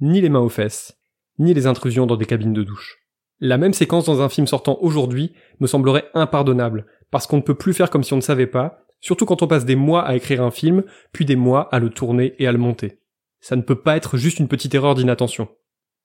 Ni 0.00 0.20
les 0.20 0.28
mains 0.28 0.40
aux 0.40 0.48
fesses, 0.48 0.98
ni 1.38 1.54
les 1.54 1.66
intrusions 1.66 2.06
dans 2.06 2.16
des 2.16 2.24
cabines 2.24 2.52
de 2.52 2.62
douche. 2.62 2.98
La 3.40 3.58
même 3.58 3.72
séquence 3.72 4.06
dans 4.06 4.22
un 4.22 4.28
film 4.28 4.46
sortant 4.46 4.78
aujourd'hui 4.80 5.34
me 5.60 5.66
semblerait 5.66 6.10
impardonnable, 6.14 6.86
parce 7.10 7.26
qu'on 7.26 7.36
ne 7.36 7.42
peut 7.42 7.54
plus 7.54 7.74
faire 7.74 7.90
comme 7.90 8.02
si 8.02 8.12
on 8.12 8.16
ne 8.16 8.22
savait 8.22 8.46
pas, 8.46 8.80
surtout 9.00 9.26
quand 9.26 9.42
on 9.42 9.46
passe 9.46 9.64
des 9.64 9.76
mois 9.76 10.02
à 10.04 10.16
écrire 10.16 10.42
un 10.42 10.50
film, 10.50 10.84
puis 11.12 11.24
des 11.24 11.36
mois 11.36 11.68
à 11.72 11.78
le 11.78 11.90
tourner 11.90 12.34
et 12.38 12.46
à 12.46 12.52
le 12.52 12.58
monter. 12.58 13.00
Ça 13.40 13.54
ne 13.54 13.62
peut 13.62 13.80
pas 13.80 13.96
être 13.96 14.16
juste 14.16 14.38
une 14.38 14.48
petite 14.48 14.74
erreur 14.74 14.94
d'inattention. 14.94 15.48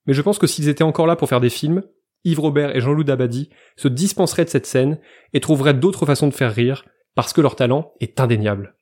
Mais 0.05 0.13
je 0.13 0.21
pense 0.21 0.37
que 0.37 0.47
s'ils 0.47 0.69
étaient 0.69 0.83
encore 0.83 1.07
là 1.07 1.15
pour 1.15 1.29
faire 1.29 1.39
des 1.39 1.49
films, 1.49 1.83
Yves 2.25 2.41
Robert 2.41 2.75
et 2.75 2.81
Jean-Loup 2.81 3.05
Dabadi 3.05 3.49
se 3.77 3.87
dispenseraient 3.87 4.45
de 4.45 4.49
cette 4.49 4.65
scène 4.65 4.99
et 5.33 5.39
trouveraient 5.39 5.73
d'autres 5.73 6.05
façons 6.05 6.27
de 6.27 6.33
faire 6.33 6.53
rire, 6.53 6.85
parce 7.15 7.33
que 7.33 7.41
leur 7.41 7.55
talent 7.55 7.93
est 7.99 8.19
indéniable. 8.19 8.75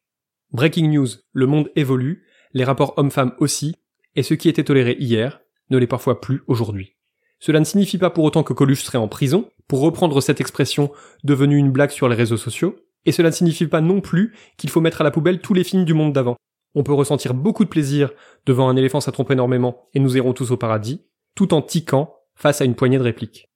Breaking 0.51 0.89
news, 0.89 1.07
le 1.33 1.45
monde 1.45 1.69
évolue, 1.75 2.25
les 2.53 2.63
rapports 2.63 2.93
hommes-femmes 2.97 3.35
aussi, 3.37 3.75
et 4.17 4.23
ce 4.23 4.33
qui 4.33 4.49
était 4.49 4.65
toléré 4.65 4.97
hier 4.99 5.39
ne 5.69 5.77
l'est 5.77 5.87
parfois 5.87 6.19
plus 6.19 6.41
aujourd'hui. 6.47 6.95
Cela 7.39 7.59
ne 7.59 7.65
signifie 7.65 7.99
pas 7.99 8.09
pour 8.09 8.23
autant 8.23 8.43
que 8.43 8.51
Coluche 8.51 8.83
serait 8.83 8.97
en 8.97 9.07
prison, 9.07 9.49
pour 9.67 9.79
reprendre 9.79 10.19
cette 10.21 10.41
expression 10.41 10.91
devenue 11.23 11.57
une 11.57 11.71
blague 11.71 11.91
sur 11.91 12.09
les 12.09 12.15
réseaux 12.15 12.35
sociaux, 12.35 12.75
et 13.05 13.11
cela 13.11 13.29
ne 13.29 13.33
signifie 13.33 13.67
pas 13.67 13.79
non 13.79 14.01
plus 14.01 14.33
qu'il 14.57 14.71
faut 14.71 14.81
mettre 14.81 15.01
à 15.01 15.03
la 15.03 15.11
poubelle 15.11 15.39
tous 15.39 15.53
les 15.53 15.63
films 15.63 15.85
du 15.85 15.93
monde 15.93 16.13
d'avant. 16.13 16.35
On 16.73 16.83
peut 16.83 16.93
ressentir 16.93 17.33
beaucoup 17.35 17.63
de 17.63 17.69
plaisir 17.69 18.11
devant 18.45 18.69
un 18.69 18.75
éléphant 18.75 19.01
ça 19.01 19.11
trompe 19.11 19.31
énormément 19.31 19.87
et 19.93 19.99
nous 19.99 20.17
irons 20.17 20.33
tous 20.33 20.51
au 20.51 20.57
paradis, 20.57 21.05
tout 21.35 21.53
en 21.53 21.61
tiquant 21.61 22.15
face 22.35 22.59
à 22.59 22.65
une 22.65 22.75
poignée 22.75 22.97
de 22.97 23.03
répliques. 23.03 23.49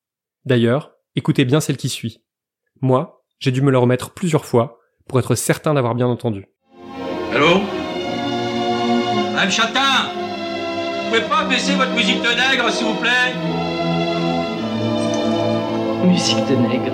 D'ailleurs, 0.46 0.94
écoutez 1.16 1.44
bien 1.44 1.60
celle 1.60 1.78
qui 1.78 1.90
suit. 1.90 2.24
Moi, 2.82 3.24
j'ai 3.40 3.52
dû 3.52 3.62
me 3.62 3.72
le 3.72 3.78
remettre 3.80 4.12
plusieurs 4.12 4.46
fois 4.46 4.80
pour 5.08 5.20
être 5.20 5.36
certain 5.36 5.74
d'avoir 5.74 5.96
bien 5.96 6.08
entendu. 6.08 6.46
Allô? 7.34 7.62
Madame 9.34 9.50
Chatin 9.50 10.12
Vous 10.16 10.21
pouvez 11.12 11.28
pas 11.28 11.44
baisser 11.44 11.76
votre 11.76 11.94
musique 11.94 12.22
de 12.22 12.30
nègre, 12.30 12.72
s'il 12.72 12.88
vous 12.88 12.96
plaît? 12.96 13.36
Musique 16.08 16.38
de 16.48 16.56
nègre. 16.56 16.94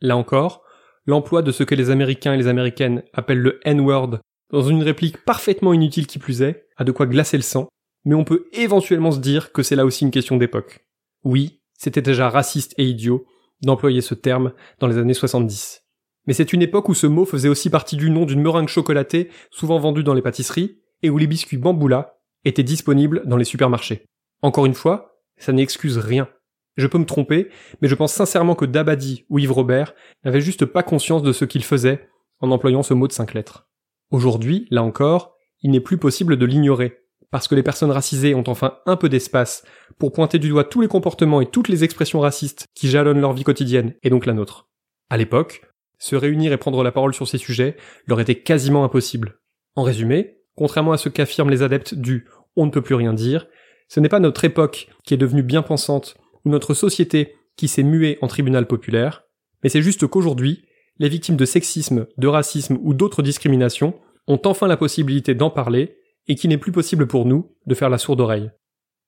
Là 0.00 0.16
encore, 0.16 0.62
l'emploi 1.06 1.42
de 1.42 1.52
ce 1.52 1.62
que 1.62 1.76
les 1.76 1.90
Américains 1.90 2.34
et 2.34 2.36
les 2.36 2.48
Américaines 2.48 3.04
appellent 3.12 3.38
le 3.38 3.60
N-word 3.62 4.18
dans 4.52 4.62
une 4.62 4.82
réplique 4.82 5.24
parfaitement 5.24 5.72
inutile 5.72 6.08
qui 6.08 6.18
plus 6.18 6.42
est, 6.42 6.66
a 6.76 6.82
de 6.82 6.90
quoi 6.90 7.06
glacer 7.06 7.36
le 7.36 7.44
sang, 7.44 7.68
mais 8.04 8.16
on 8.16 8.24
peut 8.24 8.46
éventuellement 8.52 9.12
se 9.12 9.20
dire 9.20 9.52
que 9.52 9.62
c'est 9.62 9.76
là 9.76 9.84
aussi 9.84 10.04
une 10.04 10.10
question 10.10 10.38
d'époque. 10.38 10.80
Oui, 11.22 11.60
c'était 11.78 12.02
déjà 12.02 12.28
raciste 12.30 12.74
et 12.78 12.84
idiot 12.84 13.26
d'employer 13.62 14.00
ce 14.00 14.14
terme 14.14 14.52
dans 14.80 14.88
les 14.88 14.98
années 14.98 15.14
70. 15.14 15.82
Mais 16.26 16.32
c'est 16.32 16.52
une 16.52 16.62
époque 16.62 16.88
où 16.88 16.94
ce 16.94 17.06
mot 17.06 17.26
faisait 17.26 17.48
aussi 17.48 17.70
partie 17.70 17.96
du 17.96 18.10
nom 18.10 18.24
d'une 18.24 18.42
meringue 18.42 18.68
chocolatée 18.68 19.30
souvent 19.52 19.78
vendue 19.78 20.02
dans 20.02 20.14
les 20.14 20.22
pâtisseries 20.22 20.80
et 21.02 21.10
où 21.10 21.18
les 21.18 21.26
biscuits 21.26 21.56
bamboula 21.56 22.18
étaient 22.44 22.62
disponibles 22.62 23.22
dans 23.26 23.36
les 23.36 23.44
supermarchés. 23.44 24.04
Encore 24.42 24.66
une 24.66 24.74
fois, 24.74 25.20
ça 25.36 25.52
n'excuse 25.52 25.98
rien. 25.98 26.28
Je 26.76 26.86
peux 26.86 26.98
me 26.98 27.04
tromper, 27.04 27.48
mais 27.82 27.88
je 27.88 27.94
pense 27.94 28.12
sincèrement 28.12 28.54
que 28.54 28.64
Dabadi 28.64 29.24
ou 29.28 29.38
Yves 29.38 29.52
Robert 29.52 29.94
n'avaient 30.24 30.40
juste 30.40 30.64
pas 30.64 30.82
conscience 30.82 31.22
de 31.22 31.32
ce 31.32 31.44
qu'ils 31.44 31.64
faisaient 31.64 32.08
en 32.40 32.50
employant 32.50 32.82
ce 32.82 32.94
mot 32.94 33.08
de 33.08 33.12
cinq 33.12 33.34
lettres. 33.34 33.68
Aujourd'hui, 34.10 34.66
là 34.70 34.82
encore, 34.82 35.34
il 35.62 35.72
n'est 35.72 35.80
plus 35.80 35.98
possible 35.98 36.36
de 36.36 36.46
l'ignorer, 36.46 37.00
parce 37.30 37.48
que 37.48 37.54
les 37.54 37.64
personnes 37.64 37.90
racisées 37.90 38.34
ont 38.34 38.44
enfin 38.46 38.78
un 38.86 38.96
peu 38.96 39.08
d'espace 39.08 39.64
pour 39.98 40.12
pointer 40.12 40.38
du 40.38 40.48
doigt 40.48 40.64
tous 40.64 40.80
les 40.80 40.88
comportements 40.88 41.40
et 41.40 41.50
toutes 41.50 41.68
les 41.68 41.84
expressions 41.84 42.20
racistes 42.20 42.66
qui 42.74 42.88
jalonnent 42.88 43.20
leur 43.20 43.32
vie 43.32 43.44
quotidienne, 43.44 43.94
et 44.02 44.10
donc 44.10 44.24
la 44.24 44.32
nôtre. 44.32 44.68
À 45.10 45.16
l'époque, 45.16 45.62
se 45.98 46.14
réunir 46.14 46.52
et 46.52 46.58
prendre 46.58 46.84
la 46.84 46.92
parole 46.92 47.12
sur 47.12 47.26
ces 47.26 47.38
sujets 47.38 47.76
leur 48.06 48.20
était 48.20 48.40
quasiment 48.40 48.84
impossible. 48.84 49.40
En 49.74 49.82
résumé, 49.82 50.37
contrairement 50.58 50.90
à 50.90 50.98
ce 50.98 51.08
qu'affirment 51.08 51.50
les 51.50 51.62
adeptes 51.62 51.94
du 51.94 52.26
on 52.56 52.66
ne 52.66 52.72
peut 52.72 52.82
plus 52.82 52.96
rien 52.96 53.14
dire, 53.14 53.46
ce 53.86 54.00
n'est 54.00 54.08
pas 54.08 54.18
notre 54.18 54.44
époque 54.44 54.88
qui 55.04 55.14
est 55.14 55.18
devenue 55.18 55.44
bien 55.44 55.62
pensante 55.62 56.16
ou 56.44 56.50
notre 56.50 56.74
société 56.74 57.36
qui 57.56 57.68
s'est 57.68 57.84
muée 57.84 58.18
en 58.22 58.26
tribunal 58.26 58.66
populaire, 58.66 59.22
mais 59.62 59.68
c'est 59.68 59.82
juste 59.82 60.08
qu'aujourd'hui, 60.08 60.64
les 60.98 61.08
victimes 61.08 61.36
de 61.36 61.44
sexisme, 61.44 62.06
de 62.16 62.26
racisme 62.26 62.76
ou 62.82 62.92
d'autres 62.92 63.22
discriminations 63.22 63.94
ont 64.26 64.40
enfin 64.46 64.66
la 64.66 64.76
possibilité 64.76 65.36
d'en 65.36 65.48
parler 65.48 65.96
et 66.26 66.34
qu'il 66.34 66.50
n'est 66.50 66.58
plus 66.58 66.72
possible 66.72 67.06
pour 67.06 67.24
nous 67.24 67.54
de 67.66 67.74
faire 67.76 67.88
la 67.88 67.98
sourde 67.98 68.20
oreille. 68.20 68.50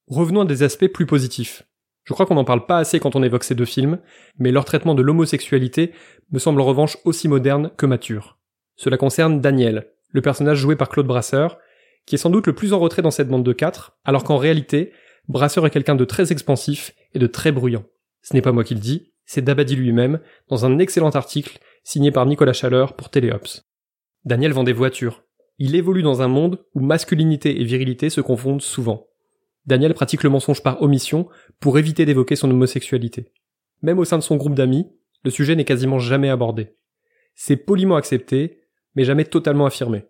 Revenons 0.07 0.43
à 0.43 0.45
des 0.45 0.63
aspects 0.63 0.87
plus 0.87 1.07
positifs. 1.07 1.65
Je 2.05 2.15
crois 2.15 2.27
qu'on 2.27 2.37
n'en 2.37 2.45
parle 2.45 2.65
pas 2.65 2.79
assez 2.79 3.01
quand 3.01 3.17
on 3.17 3.25
évoque 3.25 3.45
ces 3.45 3.57
deux 3.57 3.65
films, 3.65 3.99
mais 4.39 4.53
leur 4.53 4.65
traitement 4.65 4.95
de 4.95 5.03
l'homosexualité 5.03 5.93
me 6.31 6.39
semble 6.39 6.61
en 6.61 6.65
revanche 6.65 6.97
aussi 7.05 7.27
moderne 7.27 7.73
que 7.77 7.87
mature. 7.87 8.39
Cela 8.77 8.97
concerne 8.97 9.41
Daniel, 9.41 9.89
le 10.13 10.23
personnage 10.23 10.59
joué 10.59 10.77
par 10.77 10.89
Claude 10.89 11.07
Brasseur, 11.07 11.59
qui 12.07 12.15
est 12.15 12.19
sans 12.19 12.31
doute 12.31 12.47
le 12.47 12.55
plus 12.55 12.73
en 12.73 12.79
retrait 12.79 13.03
dans 13.03 13.11
cette 13.11 13.29
bande 13.29 13.45
de 13.45 13.53
quatre, 13.53 13.99
alors 14.05 14.25
qu'en 14.25 14.37
réalité, 14.37 14.93
Brasseur 15.29 15.67
est 15.67 15.71
quelqu'un 15.71 15.95
de 15.95 16.05
très 16.05 16.33
expansif 16.33 16.93
et 17.15 17.19
de 17.19 17.27
très 17.27 17.53
bruyant. 17.53 17.85
Ce 18.23 18.35
n'est 18.35 18.43
pas 18.43 18.53
moi 18.53 18.65
qui 18.65 18.75
le 18.75 18.81
dis, 18.81 19.13
c'est 19.25 19.43
Dabadi 19.43 19.77
lui-même, 19.77 20.21
dans 20.49 20.65
un 20.67 20.79
excellent 20.79 21.11
article 21.11 21.61
signé 21.85 22.11
par 22.11 22.27
Nicolas 22.27 22.53
Chaleur 22.53 22.97
pour 22.97 23.11
Téléops. 23.11 23.63
Daniel 24.25 24.53
vend 24.53 24.65
des 24.65 24.73
voitures. 24.73 25.23
Il 25.59 25.75
évolue 25.75 26.03
dans 26.03 26.23
un 26.23 26.29
monde 26.29 26.59
où 26.75 26.81
masculinité 26.81 27.61
et 27.61 27.65
virilité 27.65 28.11
se 28.11 28.21
confondent 28.21 28.63
souvent. 28.63 29.07
Daniel 29.67 29.95
pratique 29.95 30.23
le 30.23 30.31
mensonge 30.31 30.63
par 30.63 30.83
omission 30.83 31.29
pour 31.61 31.79
éviter 31.79 32.07
d'évoquer 32.07 32.35
son 32.35 32.51
homosexualité. 32.51 33.33
Même 33.83 33.99
au 33.99 34.05
sein 34.05 34.19
de 34.19 34.23
son 34.23 34.37
groupe 34.37 34.55
d'amis, 34.55 34.87
le 35.23 35.31
sujet 35.31 35.55
n'est 35.55 35.65
quasiment 35.65 35.99
jamais 35.99 36.31
abordé. 36.31 36.77
C'est 37.35 37.57
poliment 37.57 37.97
accepté, 37.97 38.60
mais 38.95 39.05
jamais 39.05 39.25
totalement 39.25 39.67
affirmé. 39.67 40.05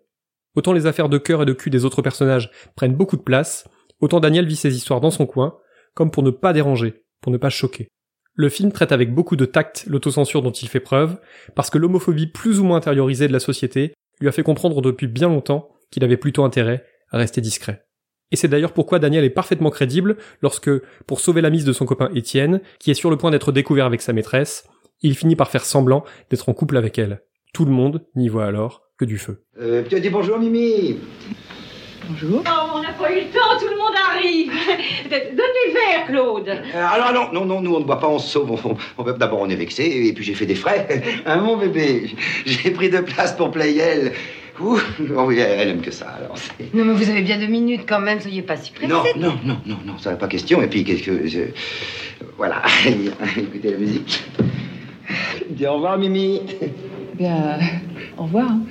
Autant 0.55 0.73
les 0.73 0.85
affaires 0.85 1.09
de 1.09 1.17
cœur 1.17 1.43
et 1.43 1.45
de 1.45 1.53
cul 1.53 1.69
des 1.69 1.85
autres 1.85 2.01
personnages 2.01 2.51
prennent 2.75 2.95
beaucoup 2.95 3.17
de 3.17 3.21
place, 3.21 3.67
autant 3.99 4.19
Daniel 4.19 4.45
vit 4.45 4.55
ses 4.55 4.75
histoires 4.75 4.99
dans 4.99 5.11
son 5.11 5.25
coin, 5.25 5.57
comme 5.93 6.11
pour 6.11 6.23
ne 6.23 6.31
pas 6.31 6.53
déranger, 6.53 7.05
pour 7.21 7.31
ne 7.31 7.37
pas 7.37 7.49
choquer. 7.49 7.87
Le 8.33 8.49
film 8.49 8.71
traite 8.71 8.91
avec 8.91 9.13
beaucoup 9.13 9.35
de 9.35 9.45
tact 9.45 9.85
l'autocensure 9.87 10.41
dont 10.41 10.51
il 10.51 10.67
fait 10.67 10.79
preuve, 10.79 11.19
parce 11.55 11.69
que 11.69 11.77
l'homophobie 11.77 12.27
plus 12.27 12.59
ou 12.59 12.63
moins 12.63 12.77
intériorisée 12.77 13.27
de 13.27 13.33
la 13.33 13.39
société 13.39 13.93
lui 14.19 14.27
a 14.27 14.31
fait 14.31 14.43
comprendre 14.43 14.81
depuis 14.81 15.07
bien 15.07 15.27
longtemps 15.27 15.69
qu'il 15.89 16.03
avait 16.03 16.17
plutôt 16.17 16.43
intérêt 16.43 16.85
à 17.11 17.17
rester 17.17 17.41
discret. 17.41 17.85
Et 18.31 18.37
c'est 18.37 18.47
d'ailleurs 18.47 18.73
pourquoi 18.73 18.99
Daniel 18.99 19.25
est 19.25 19.29
parfaitement 19.29 19.69
crédible 19.69 20.15
lorsque, 20.41 20.71
pour 21.05 21.19
sauver 21.19 21.41
la 21.41 21.49
mise 21.49 21.65
de 21.65 21.73
son 21.73 21.85
copain 21.85 22.09
Étienne, 22.15 22.61
qui 22.79 22.91
est 22.91 22.95
sur 22.95 23.09
le 23.09 23.17
point 23.17 23.31
d'être 23.31 23.51
découvert 23.51 23.85
avec 23.85 24.01
sa 24.01 24.13
maîtresse, 24.13 24.65
il 25.01 25.17
finit 25.17 25.35
par 25.35 25.49
faire 25.49 25.65
semblant 25.65 26.05
d'être 26.29 26.47
en 26.47 26.53
couple 26.53 26.77
avec 26.77 26.97
elle. 26.97 27.21
Tout 27.53 27.65
le 27.65 27.71
monde 27.71 28.05
n'y 28.15 28.29
voit 28.29 28.45
alors 28.45 28.83
que 28.97 29.05
du 29.05 29.17
feu. 29.17 29.43
Euh, 29.59 29.83
tu 29.87 29.95
as 29.95 29.99
dit 29.99 30.09
bonjour, 30.09 30.39
Mimi 30.39 30.97
Bonjour. 32.09 32.43
Oh, 32.45 32.71
on 32.75 32.81
n'a 32.81 32.93
pas 32.93 33.11
eu 33.11 33.15
le 33.21 33.21
temps, 33.31 33.59
tout 33.59 33.67
le 33.69 33.77
monde 33.77 33.95
arrive. 34.09 34.51
Donne-lui 35.09 35.73
verre, 35.73 36.05
Claude. 36.07 36.47
Euh, 36.49 36.85
alors, 36.89 37.13
non, 37.13 37.39
non, 37.41 37.45
non, 37.45 37.61
nous 37.61 37.75
on 37.75 37.79
ne 37.79 37.85
boit 37.85 37.99
pas, 37.99 38.07
on 38.07 38.19
se 38.19 38.29
sauve. 38.29 38.51
On, 38.65 38.75
on- 38.97 39.11
D'abord, 39.17 39.39
on 39.41 39.49
est 39.49 39.55
vexé, 39.55 39.83
et 40.07 40.13
puis 40.13 40.23
j'ai 40.23 40.33
fait 40.33 40.45
des 40.45 40.55
frais. 40.55 40.87
Hein, 41.25 41.37
mon 41.41 41.57
bébé 41.57 42.09
J'ai 42.45 42.71
pris 42.71 42.89
de 42.89 42.99
place 42.99 43.33
pour 43.35 43.51
Playel. 43.51 44.13
Ouh, 44.59 44.77
oh 45.15 45.23
oui, 45.27 45.39
elle 45.39 45.69
aime 45.69 45.81
que 45.81 45.91
ça, 45.91 46.09
alors. 46.09 46.35
Non, 46.73 46.85
mais 46.85 46.93
vous 46.93 47.09
avez 47.09 47.21
bien 47.21 47.37
deux 47.39 47.47
minutes 47.47 47.83
quand 47.87 47.99
même, 47.99 48.19
soyez 48.19 48.41
pas 48.41 48.57
si 48.57 48.71
pressés. 48.71 48.87
Non, 48.91 49.03
non, 49.17 49.33
non, 49.43 49.57
non, 49.65 49.77
non, 49.85 49.97
ça 49.97 50.11
n'a 50.11 50.17
pas 50.17 50.27
question. 50.27 50.61
Et 50.61 50.67
puis, 50.67 50.83
qu'est-ce 50.83 51.03
que. 51.03 51.27
je- 51.27 51.51
Voilà, 52.37 52.61
écoutez 53.37 53.71
la 53.71 53.77
musique. 53.77 54.23
Dis 55.49 55.65
au 55.67 55.73
revoir, 55.75 55.97
Mimi. 55.97 56.41
Bien, 57.21 57.59
au 58.17 58.23
revoir. 58.23 58.49
hein. 58.49 58.65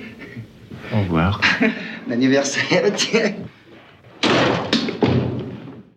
Au 0.93 0.99
revoir. 1.03 1.39
L'anniversaire, 2.09 2.83
tiens. 2.93 3.33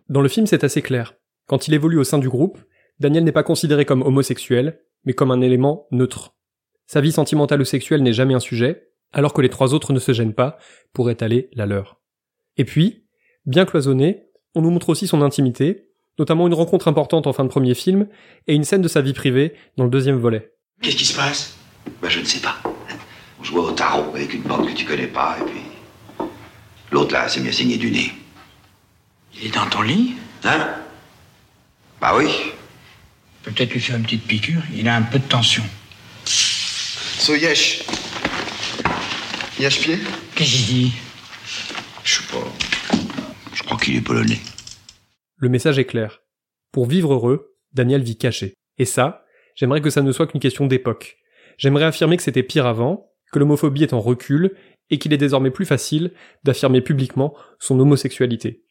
Dans 0.07 0.21
le 0.21 0.29
film, 0.29 0.45
c'est 0.45 0.63
assez 0.63 0.81
clair. 0.81 1.15
Quand 1.47 1.67
il 1.67 1.73
évolue 1.73 1.97
au 1.99 2.05
sein 2.05 2.17
du 2.17 2.29
groupe, 2.29 2.57
Daniel 3.01 3.25
n'est 3.25 3.33
pas 3.33 3.43
considéré 3.43 3.83
comme 3.83 4.03
homosexuel, 4.03 4.79
mais 5.03 5.11
comme 5.11 5.31
un 5.31 5.41
élément 5.41 5.87
neutre. 5.91 6.33
Sa 6.87 7.01
vie 7.01 7.11
sentimentale 7.11 7.59
ou 7.59 7.65
sexuelle 7.65 8.03
n'est 8.03 8.13
jamais 8.13 8.35
un 8.35 8.39
sujet, 8.39 8.87
alors 9.11 9.33
que 9.33 9.41
les 9.41 9.49
trois 9.49 9.73
autres 9.73 9.91
ne 9.91 9.99
se 9.99 10.13
gênent 10.13 10.33
pas 10.33 10.57
pour 10.93 11.09
étaler 11.09 11.49
la 11.55 11.65
leur. 11.65 11.99
Et 12.55 12.63
puis, 12.63 13.03
bien 13.45 13.65
cloisonné, 13.65 14.27
on 14.55 14.61
nous 14.61 14.71
montre 14.71 14.87
aussi 14.87 15.07
son 15.07 15.21
intimité, 15.21 15.89
notamment 16.17 16.47
une 16.47 16.53
rencontre 16.53 16.87
importante 16.87 17.27
en 17.27 17.33
fin 17.33 17.43
de 17.43 17.49
premier 17.49 17.73
film, 17.73 18.07
et 18.47 18.55
une 18.55 18.63
scène 18.63 18.81
de 18.81 18.87
sa 18.87 19.01
vie 19.01 19.11
privée 19.11 19.55
dans 19.75 19.83
le 19.83 19.89
deuxième 19.89 20.19
volet. 20.19 20.53
Qu'est-ce 20.81 20.95
qui 20.95 21.05
se 21.05 21.17
passe? 21.17 21.57
Bah, 22.01 22.09
je 22.09 22.19
ne 22.19 22.25
sais 22.25 22.39
pas. 22.39 22.57
On 23.39 23.43
jouait 23.43 23.59
au 23.59 23.71
tarot 23.71 24.13
avec 24.15 24.33
une 24.33 24.41
bande 24.41 24.67
que 24.67 24.73
tu 24.73 24.85
connais 24.85 25.07
pas, 25.07 25.37
et 25.39 25.43
puis. 25.43 26.27
L'autre 26.91 27.13
là 27.13 27.27
s'est 27.27 27.41
mis 27.41 27.49
à 27.49 27.51
saigner 27.51 27.77
du 27.77 27.91
nez. 27.91 28.11
Il 29.33 29.47
est 29.47 29.53
dans 29.53 29.67
ton 29.67 29.81
lit? 29.81 30.15
Hein? 30.43 30.75
Bah 31.99 32.13
oui. 32.15 32.29
Peut-être 33.43 33.73
lui 33.73 33.79
faire 33.81 33.97
une 33.97 34.03
petite 34.03 34.25
piqûre. 34.25 34.61
Il 34.73 34.87
a 34.87 34.95
un 34.95 35.01
peu 35.01 35.19
de 35.19 35.27
tension. 35.27 35.63
So 36.25 37.35
Yesh. 37.35 37.83
Yesh 39.59 39.79
pied 39.81 39.99
Qu'est-ce 40.35 40.51
qu'il 40.51 40.65
dit? 40.65 40.93
Je 42.03 42.15
sais 42.15 42.23
pas. 42.31 42.97
Je 43.53 43.63
crois 43.63 43.77
qu'il 43.77 43.95
est 43.95 44.01
polonais. 44.01 44.39
Le 45.37 45.49
message 45.49 45.79
est 45.79 45.85
clair. 45.85 46.21
Pour 46.71 46.87
vivre 46.87 47.13
heureux, 47.13 47.55
Daniel 47.73 48.03
vit 48.03 48.17
caché. 48.17 48.53
Et 48.77 48.85
ça, 48.85 49.25
j'aimerais 49.55 49.81
que 49.81 49.89
ça 49.89 50.01
ne 50.01 50.11
soit 50.11 50.27
qu'une 50.27 50.39
question 50.39 50.67
d'époque. 50.67 51.17
J'aimerais 51.57 51.85
affirmer 51.85 52.17
que 52.17 52.23
c'était 52.23 52.43
pire 52.43 52.65
avant, 52.65 53.11
que 53.31 53.39
l'homophobie 53.39 53.83
est 53.83 53.93
en 53.93 54.01
recul, 54.01 54.55
et 54.89 54.99
qu'il 54.99 55.13
est 55.13 55.17
désormais 55.17 55.51
plus 55.51 55.65
facile 55.65 56.11
d'affirmer 56.43 56.81
publiquement 56.81 57.35
son 57.59 57.79
homosexualité. 57.79 58.65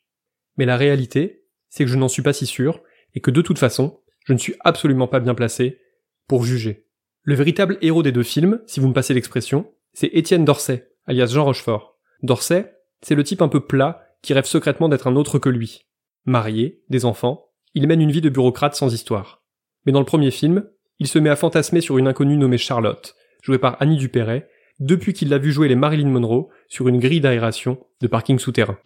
Mais 0.56 0.66
la 0.66 0.76
réalité, 0.76 1.44
c'est 1.68 1.84
que 1.84 1.90
je 1.90 1.96
n'en 1.96 2.08
suis 2.08 2.22
pas 2.22 2.32
si 2.32 2.46
sûr, 2.46 2.82
et 3.14 3.20
que 3.20 3.30
de 3.30 3.42
toute 3.42 3.58
façon, 3.58 4.00
je 4.24 4.32
ne 4.32 4.38
suis 4.38 4.54
absolument 4.60 5.08
pas 5.08 5.20
bien 5.20 5.34
placé 5.34 5.80
pour 6.28 6.44
juger. 6.44 6.86
Le 7.22 7.34
véritable 7.34 7.78
héros 7.80 8.02
des 8.02 8.12
deux 8.12 8.22
films, 8.22 8.60
si 8.66 8.80
vous 8.80 8.88
me 8.88 8.94
passez 8.94 9.14
l'expression, 9.14 9.72
c'est 9.92 10.10
Étienne 10.12 10.44
Dorset, 10.44 10.90
alias 11.06 11.26
Jean 11.26 11.44
Rochefort. 11.44 11.98
Dorset, 12.22 12.74
c'est 13.02 13.14
le 13.14 13.24
type 13.24 13.42
un 13.42 13.48
peu 13.48 13.60
plat 13.60 14.06
qui 14.22 14.34
rêve 14.34 14.44
secrètement 14.44 14.88
d'être 14.88 15.06
un 15.06 15.16
autre 15.16 15.38
que 15.38 15.48
lui. 15.48 15.86
Marié, 16.24 16.82
des 16.88 17.04
enfants, 17.04 17.50
il 17.74 17.86
mène 17.86 18.00
une 18.00 18.12
vie 18.12 18.20
de 18.20 18.30
bureaucrate 18.30 18.74
sans 18.74 18.92
histoire. 18.92 19.42
Mais 19.84 19.92
dans 19.92 20.00
le 20.00 20.06
premier 20.06 20.30
film, 20.30 20.66
il 20.98 21.06
se 21.06 21.18
met 21.18 21.30
à 21.30 21.36
fantasmer 21.36 21.80
sur 21.80 21.98
une 21.98 22.08
inconnue 22.08 22.36
nommée 22.36 22.58
Charlotte, 22.58 23.14
jouée 23.42 23.58
par 23.58 23.76
Annie 23.80 23.96
Dupéret, 23.96 24.48
depuis 24.80 25.12
qu'il 25.12 25.28
l'a 25.28 25.38
vu 25.38 25.52
jouer 25.52 25.68
les 25.68 25.76
Marilyn 25.76 26.08
Monroe 26.08 26.48
sur 26.68 26.88
une 26.88 26.98
grille 26.98 27.20
d'aération 27.20 27.78
de 28.00 28.06
parking 28.06 28.38
souterrain. 28.38 28.78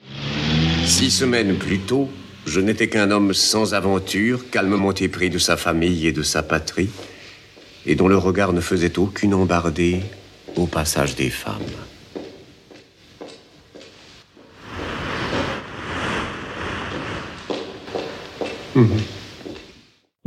Six 0.85 1.11
semaines 1.11 1.57
plus 1.57 1.79
tôt, 1.79 2.09
je 2.47 2.61
n'étais 2.61 2.89
qu'un 2.89 3.11
homme 3.11 3.35
sans 3.35 3.75
aventure, 3.75 4.51
calmement 4.51 4.93
épris 4.93 5.31
de 5.31 5.39
sa 5.39 5.57
famille 5.57 6.07
et 6.07 6.13
de 6.13 6.23
sa 6.23 6.43
patrie, 6.43 6.91
et 7.87 7.95
dont 7.95 8.09
le 8.09 8.17
regard 8.17 8.53
ne 8.53 8.61
faisait 8.61 8.99
aucune 8.99 9.35
embardée 9.35 10.01
au 10.57 10.67
passage 10.67 11.15
des 11.15 11.31
femmes. 11.31 11.63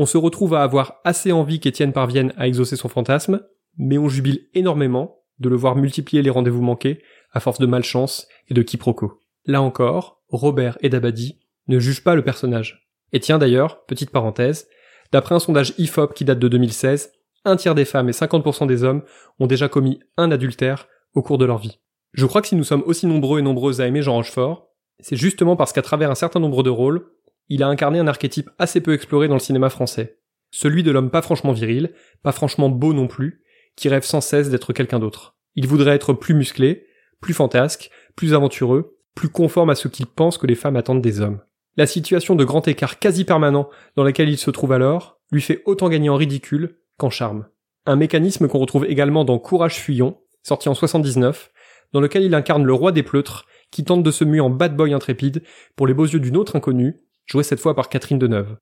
On 0.02 0.08
se 0.08 0.18
retrouve 0.18 0.56
à 0.56 0.64
avoir 0.64 1.00
assez 1.04 1.32
envie 1.32 1.60
qu'Étienne 1.60 1.94
parvienne 1.94 2.34
à 2.36 2.48
exaucer 2.48 2.76
son 2.76 2.90
fantasme, 2.90 3.44
mais 3.78 4.00
on 4.00 4.10
jubile 4.10 4.48
énormément 4.56 5.22
de 5.38 5.48
le 5.48 5.56
voir 5.56 5.76
multiplier 5.76 6.24
les 6.24 6.32
rendez-vous 6.32 6.64
manqués 6.64 7.04
à 7.32 7.40
force 7.40 7.60
de 7.60 7.68
malchance 7.68 8.28
et 8.48 8.56
de 8.56 8.64
quiproquos. 8.64 9.20
Là 9.46 9.62
encore, 9.62 10.24
Robert 10.28 10.80
et 10.82 10.90
Dabadi 10.90 11.38
ne 11.68 11.78
jugent 11.78 12.04
pas 12.04 12.16
le 12.16 12.24
personnage. 12.24 12.90
Et 13.14 13.20
tiens 13.20 13.38
d'ailleurs, 13.38 13.86
petite 13.86 14.10
parenthèse, 14.10 14.68
d'après 15.12 15.36
un 15.36 15.40
sondage 15.40 15.76
IFOP 15.78 16.16
qui 16.16 16.26
date 16.26 16.40
de 16.40 16.48
2016, 16.48 17.12
un 17.46 17.56
tiers 17.56 17.76
des 17.76 17.86
femmes 17.86 18.10
et 18.10 18.14
50% 18.14 18.66
des 18.66 18.84
hommes 18.84 19.04
ont 19.38 19.46
déjà 19.46 19.70
commis 19.70 20.00
un 20.18 20.32
adultère 20.32 20.88
au 21.14 21.22
cours 21.22 21.38
de 21.38 21.46
leur 21.46 21.60
vie. 21.60 21.78
Je 22.14 22.26
crois 22.26 22.42
que 22.42 22.48
si 22.48 22.56
nous 22.56 22.64
sommes 22.64 22.84
aussi 22.88 23.06
nombreux 23.06 23.38
et 23.38 23.44
nombreuses 23.44 23.82
à 23.82 23.86
aimer 23.86 24.02
Jean 24.02 24.16
Rochefort, 24.16 24.68
c'est 25.00 25.16
justement 25.16 25.56
parce 25.56 25.74
qu'à 25.74 25.84
travers 25.84 26.10
un 26.10 26.16
certain 26.16 26.40
nombre 26.40 26.64
de 26.64 26.72
rôles, 26.72 27.06
il 27.52 27.64
a 27.64 27.68
incarné 27.68 28.00
un 28.00 28.08
archétype 28.08 28.50
assez 28.60 28.80
peu 28.80 28.94
exploré 28.94 29.28
dans 29.28 29.34
le 29.34 29.42
cinéma 29.42 29.70
français. 29.70 30.20
Celui 30.52 30.84
de 30.84 30.92
l'homme 30.92 31.12
pas 31.12 31.22
franchement 31.22 31.52
viril, 31.52 31.92
pas 32.24 32.32
franchement 32.32 32.70
beau 32.70 32.94
non 32.94 33.08
plus, 33.08 33.44
qui 33.76 33.90
rêve 33.90 34.06
sans 34.06 34.22
cesse 34.22 34.50
d'être 34.50 34.72
quelqu'un 34.72 35.00
d'autre. 35.00 35.36
Il 35.56 35.68
voudrait 35.68 35.96
être 35.96 36.14
plus 36.14 36.34
musclé, 36.34 36.88
plus 37.20 37.34
fantasque, 37.34 37.90
plus 38.16 38.34
aventureux, 38.34 38.98
plus 39.16 39.28
conforme 39.28 39.70
à 39.70 39.76
ce 39.76 39.90
qu'il 39.90 40.06
pense 40.06 40.38
que 40.38 40.48
les 40.48 40.56
femmes 40.56 40.78
attendent 40.78 41.02
des 41.02 41.20
hommes. 41.20 41.42
La 41.76 41.88
situation 41.88 42.36
de 42.36 42.46
grand 42.46 42.66
écart 42.70 43.00
quasi 43.00 43.26
permanent 43.26 43.70
dans 43.98 44.06
laquelle 44.06 44.30
il 44.30 44.38
se 44.38 44.50
trouve 44.50 44.72
alors 44.72 45.20
lui 45.30 45.42
fait 45.42 45.62
autant 45.66 45.90
gagner 45.90 46.10
en 46.10 46.16
ridicule 46.16 46.78
qu'en 46.98 47.10
charme. 47.10 47.48
Un 47.86 47.98
mécanisme 47.98 48.48
qu'on 48.48 48.60
retrouve 48.60 48.86
également 48.86 49.26
dans 49.26 49.40
Courage 49.40 49.76
Fuyon, 49.76 50.18
sorti 50.42 50.70
en 50.70 50.74
79, 50.74 51.52
dans 51.92 52.00
lequel 52.00 52.24
il 52.24 52.34
incarne 52.34 52.64
le 52.64 52.74
roi 52.74 52.94
des 52.94 53.04
pleutres 53.04 53.46
qui 53.72 53.84
tente 53.84 54.04
de 54.04 54.12
se 54.12 54.24
muer 54.24 54.40
en 54.40 54.50
bad 54.50 54.74
boy 54.78 54.94
intrépide 54.94 55.44
pour 55.76 55.86
les 55.86 55.94
beaux 55.94 56.06
yeux 56.06 56.22
d'une 56.22 56.38
autre 56.38 56.56
inconnue, 56.56 57.02
jouée 57.26 57.44
cette 57.44 57.60
fois 57.60 57.76
par 57.76 57.90
Catherine 57.90 58.20
Deneuve. 58.20 58.58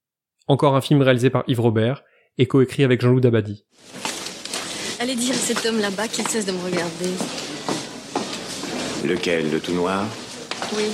Encore 0.47 0.75
un 0.75 0.81
film 0.81 1.01
réalisé 1.01 1.29
par 1.29 1.43
Yves 1.47 1.61
Robert 1.61 2.03
et 2.37 2.47
coécrit 2.47 2.83
avec 2.83 3.01
Jean-Loup 3.01 3.19
Dabadi. 3.19 3.65
Allez 4.99 5.15
dire 5.15 5.33
à 5.33 5.37
cet 5.37 5.65
homme 5.65 5.79
là-bas 5.79 6.07
qu'il 6.07 6.27
cesse 6.27 6.45
de 6.45 6.51
me 6.51 6.63
regarder. 6.63 7.09
Lequel, 9.07 9.51
le 9.51 9.59
tout 9.59 9.73
noir? 9.73 10.05
Oui. 10.75 10.85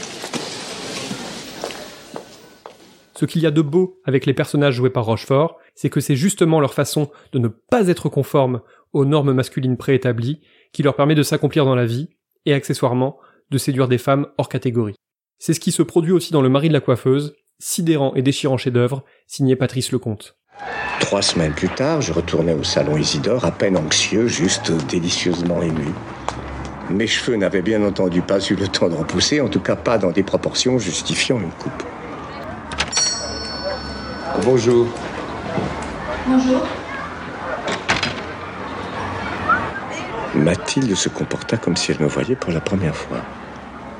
Ce 3.15 3.25
qu'il 3.25 3.41
y 3.41 3.45
a 3.45 3.51
de 3.51 3.61
beau 3.61 4.01
avec 4.03 4.25
les 4.25 4.33
personnages 4.33 4.75
joués 4.75 4.89
par 4.89 5.05
Rochefort, 5.05 5.57
c'est 5.73 5.89
que 5.89 6.01
c'est 6.01 6.15
justement 6.15 6.59
leur 6.59 6.73
façon 6.73 7.09
de 7.31 7.39
ne 7.39 7.47
pas 7.47 7.87
être 7.87 8.09
conforme 8.09 8.61
aux 8.93 9.05
normes 9.05 9.33
masculines 9.33 9.77
préétablies 9.77 10.41
qui 10.71 10.83
leur 10.83 10.95
permet 10.95 11.15
de 11.15 11.23
s'accomplir 11.23 11.65
dans 11.65 11.75
la 11.75 11.85
vie 11.85 12.09
et 12.45 12.53
accessoirement 12.53 13.17
de 13.51 13.57
séduire 13.57 13.87
des 13.87 13.97
femmes 13.97 14.27
hors 14.37 14.49
catégorie. 14.49 14.95
C'est 15.39 15.53
ce 15.53 15.59
qui 15.59 15.71
se 15.71 15.81
produit 15.81 16.11
aussi 16.11 16.31
dans 16.31 16.41
Le 16.41 16.49
mari 16.49 16.67
de 16.67 16.73
la 16.73 16.81
coiffeuse, 16.81 17.35
sidérant 17.59 18.13
et 18.15 18.21
déchirant 18.21 18.57
chef-d'œuvre, 18.57 19.03
signé 19.27 19.55
Patrice 19.55 19.91
Lecomte. 19.91 20.37
Trois 20.99 21.21
semaines 21.21 21.53
plus 21.53 21.69
tard, 21.69 22.01
je 22.01 22.13
retournais 22.13 22.53
au 22.53 22.63
salon 22.63 22.97
Isidore, 22.97 23.45
à 23.45 23.51
peine 23.51 23.77
anxieux, 23.77 24.27
juste 24.27 24.71
délicieusement 24.87 25.61
ému. 25.61 25.87
Mes 26.89 27.07
cheveux 27.07 27.35
n'avaient 27.35 27.61
bien 27.61 27.83
entendu 27.83 28.21
pas 28.21 28.39
eu 28.39 28.55
le 28.55 28.67
temps 28.67 28.89
de 28.89 28.95
repousser, 28.95 29.41
en 29.41 29.49
tout 29.49 29.59
cas 29.59 29.75
pas 29.75 29.97
dans 29.97 30.11
des 30.11 30.23
proportions 30.23 30.77
justifiant 30.77 31.39
une 31.39 31.51
coupe. 31.51 31.83
Bonjour. 34.43 34.87
Bonjour. 36.27 36.67
Mathilde 40.35 40.95
se 40.95 41.09
comporta 41.09 41.57
comme 41.57 41.75
si 41.75 41.91
elle 41.91 41.99
me 41.99 42.07
voyait 42.07 42.35
pour 42.35 42.51
la 42.51 42.59
première 42.59 42.95
fois, 42.95 43.21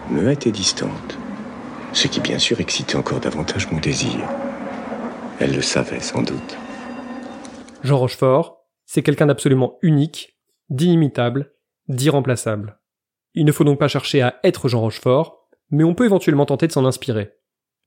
muette 0.09 0.45
et 0.45 0.51
distante, 0.51 1.17
ce 1.95 2.07
qui 2.07 2.19
bien 2.19 2.37
sûr 2.37 2.59
excitait 2.59 2.97
encore 2.97 3.21
davantage 3.21 3.71
mon 3.71 3.79
désir. 3.79 4.19
Elle 5.39 5.55
le 5.55 5.61
savait 5.61 6.01
sans 6.01 6.21
doute. 6.21 6.57
Jean 7.83 7.97
Rochefort, 7.97 8.65
c'est 8.85 9.01
quelqu'un 9.01 9.27
d'absolument 9.27 9.79
unique, 9.81 10.37
d'inimitable, 10.69 11.53
d'irremplaçable. 11.87 12.79
Il 13.33 13.45
ne 13.45 13.51
faut 13.51 13.63
donc 13.63 13.79
pas 13.79 13.87
chercher 13.87 14.21
à 14.21 14.39
être 14.43 14.67
Jean 14.67 14.81
Rochefort, 14.81 15.47
mais 15.71 15.85
on 15.85 15.95
peut 15.95 16.05
éventuellement 16.05 16.45
tenter 16.45 16.67
de 16.67 16.73
s'en 16.73 16.85
inspirer, 16.85 17.33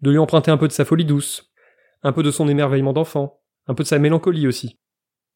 de 0.00 0.10
lui 0.10 0.18
emprunter 0.18 0.50
un 0.50 0.56
peu 0.56 0.68
de 0.68 0.72
sa 0.72 0.86
folie 0.86 1.04
douce, 1.04 1.52
un 2.02 2.12
peu 2.12 2.22
de 2.22 2.30
son 2.30 2.48
émerveillement 2.48 2.94
d'enfant, 2.94 3.42
un 3.66 3.74
peu 3.74 3.82
de 3.82 3.88
sa 3.88 3.98
mélancolie 3.98 4.46
aussi. 4.46 4.80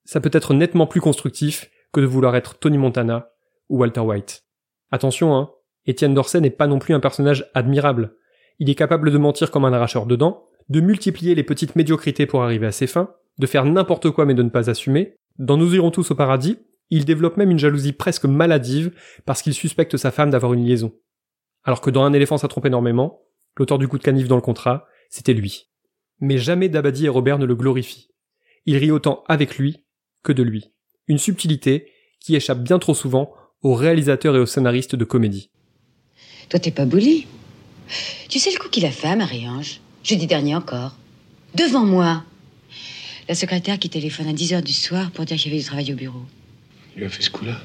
Ça 0.04 0.20
peut 0.20 0.30
être 0.32 0.54
nettement 0.54 0.86
plus 0.86 1.00
constructif 1.00 1.70
que 1.92 2.00
de 2.00 2.06
vouloir 2.06 2.36
être 2.36 2.58
Tony 2.58 2.78
Montana 2.78 3.30
ou 3.68 3.78
Walter 3.78 4.00
White. 4.00 4.44
Attention, 4.90 5.36
hein, 5.36 5.50
Étienne 5.84 6.14
Dorset 6.14 6.40
n'est 6.40 6.50
pas 6.50 6.66
non 6.66 6.78
plus 6.78 6.94
un 6.94 7.00
personnage 7.00 7.50
admirable. 7.54 8.16
Il 8.62 8.70
est 8.70 8.76
capable 8.76 9.10
de 9.10 9.18
mentir 9.18 9.50
comme 9.50 9.64
un 9.64 9.72
arracheur 9.72 10.06
de 10.06 10.14
dents, 10.14 10.44
de 10.68 10.80
multiplier 10.80 11.34
les 11.34 11.42
petites 11.42 11.74
médiocrités 11.74 12.26
pour 12.26 12.44
arriver 12.44 12.68
à 12.68 12.70
ses 12.70 12.86
fins, 12.86 13.12
de 13.40 13.46
faire 13.48 13.64
n'importe 13.64 14.12
quoi 14.12 14.24
mais 14.24 14.34
de 14.34 14.42
ne 14.44 14.50
pas 14.50 14.70
assumer. 14.70 15.16
Dans 15.36 15.56
Nous 15.56 15.74
irons 15.74 15.90
tous 15.90 16.12
au 16.12 16.14
paradis, 16.14 16.58
il 16.88 17.04
développe 17.04 17.36
même 17.36 17.50
une 17.50 17.58
jalousie 17.58 17.92
presque 17.92 18.24
maladive 18.24 18.92
parce 19.26 19.42
qu'il 19.42 19.52
suspecte 19.52 19.96
sa 19.96 20.12
femme 20.12 20.30
d'avoir 20.30 20.52
une 20.52 20.64
liaison. 20.64 20.94
Alors 21.64 21.80
que 21.80 21.90
dans 21.90 22.04
Un 22.04 22.12
éléphant 22.12 22.38
ça 22.38 22.46
trompe 22.46 22.66
énormément, 22.66 23.22
l'auteur 23.56 23.78
du 23.78 23.88
coup 23.88 23.98
de 23.98 24.04
canif 24.04 24.28
dans 24.28 24.36
le 24.36 24.42
contrat, 24.42 24.86
c'était 25.10 25.34
lui. 25.34 25.68
Mais 26.20 26.38
jamais 26.38 26.68
Dabadi 26.68 27.06
et 27.06 27.08
Robert 27.08 27.40
ne 27.40 27.46
le 27.46 27.56
glorifient. 27.56 28.10
Ils 28.64 28.76
rient 28.76 28.92
autant 28.92 29.24
avec 29.26 29.58
lui 29.58 29.86
que 30.22 30.30
de 30.30 30.44
lui. 30.44 30.72
Une 31.08 31.18
subtilité 31.18 31.90
qui 32.20 32.36
échappe 32.36 32.62
bien 32.62 32.78
trop 32.78 32.94
souvent 32.94 33.32
aux 33.62 33.74
réalisateurs 33.74 34.36
et 34.36 34.38
aux 34.38 34.46
scénaristes 34.46 34.94
de 34.94 35.04
comédie. 35.04 35.50
Toi, 36.48 36.60
t'es 36.60 36.70
pas 36.70 36.84
bouli. 36.84 37.26
Tu 38.28 38.38
sais 38.38 38.50
le 38.52 38.58
coup 38.58 38.68
qu'il 38.68 38.86
a 38.86 38.90
fait 38.90 39.08
à 39.08 39.16
Marie-Ange? 39.16 39.80
Jeudi 40.02 40.26
dernier 40.26 40.54
encore. 40.54 40.96
Devant 41.54 41.84
moi. 41.84 42.24
La 43.28 43.34
secrétaire 43.34 43.78
qui 43.78 43.88
téléphone 43.88 44.28
à 44.28 44.32
10h 44.32 44.62
du 44.62 44.72
soir 44.72 45.10
pour 45.10 45.24
dire 45.24 45.36
qu'il 45.36 45.50
y 45.52 45.54
avait 45.54 45.62
du 45.62 45.66
travail 45.66 45.92
au 45.92 45.96
bureau. 45.96 46.22
Il 46.96 47.04
a 47.04 47.08
fait 47.08 47.22
ce 47.22 47.30
coup-là. 47.30 47.60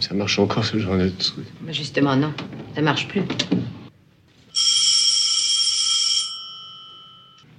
Ça 0.00 0.14
marche 0.14 0.38
encore 0.38 0.64
ce 0.64 0.78
genre 0.78 0.96
de 0.96 1.08
truc. 1.08 1.46
Mais 1.62 1.74
justement, 1.74 2.16
non. 2.16 2.32
Ça 2.74 2.82
marche 2.82 3.08
plus. 3.08 3.22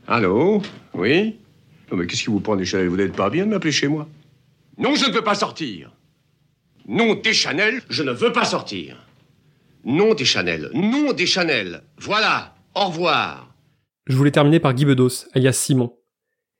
Allô? 0.07 0.61
Oui? 0.93 1.35
Non 1.91 1.97
mais 1.97 2.07
qu'est-ce 2.07 2.23
qui 2.23 2.29
vous 2.29 2.39
prend 2.39 2.55
des 2.55 2.65
Chanel 2.65 2.87
Vous 2.87 2.97
n'êtes 2.97 3.15
pas 3.15 3.29
bien 3.29 3.45
de 3.45 3.51
m'appeler 3.51 3.71
chez 3.71 3.87
moi? 3.87 4.07
Non, 4.77 4.95
je 4.95 5.05
ne 5.05 5.13
veux 5.13 5.23
pas 5.23 5.35
sortir. 5.35 5.91
Non, 6.87 7.15
des 7.15 7.33
Chanel, 7.33 7.81
je 7.89 8.03
ne 8.03 8.11
veux 8.11 8.31
pas 8.33 8.45
sortir. 8.45 8.97
Non, 9.83 10.13
des 10.13 10.25
Chanel. 10.25 10.69
Non, 10.73 11.13
des 11.13 11.25
Chanel. 11.25 11.83
Voilà. 11.97 12.55
Au 12.75 12.85
revoir. 12.85 13.53
Je 14.05 14.15
voulais 14.15 14.31
terminer 14.31 14.59
par 14.59 14.73
Guy 14.73 14.85
Bedos, 14.85 15.27
alias 15.33 15.53
Simon. 15.53 15.97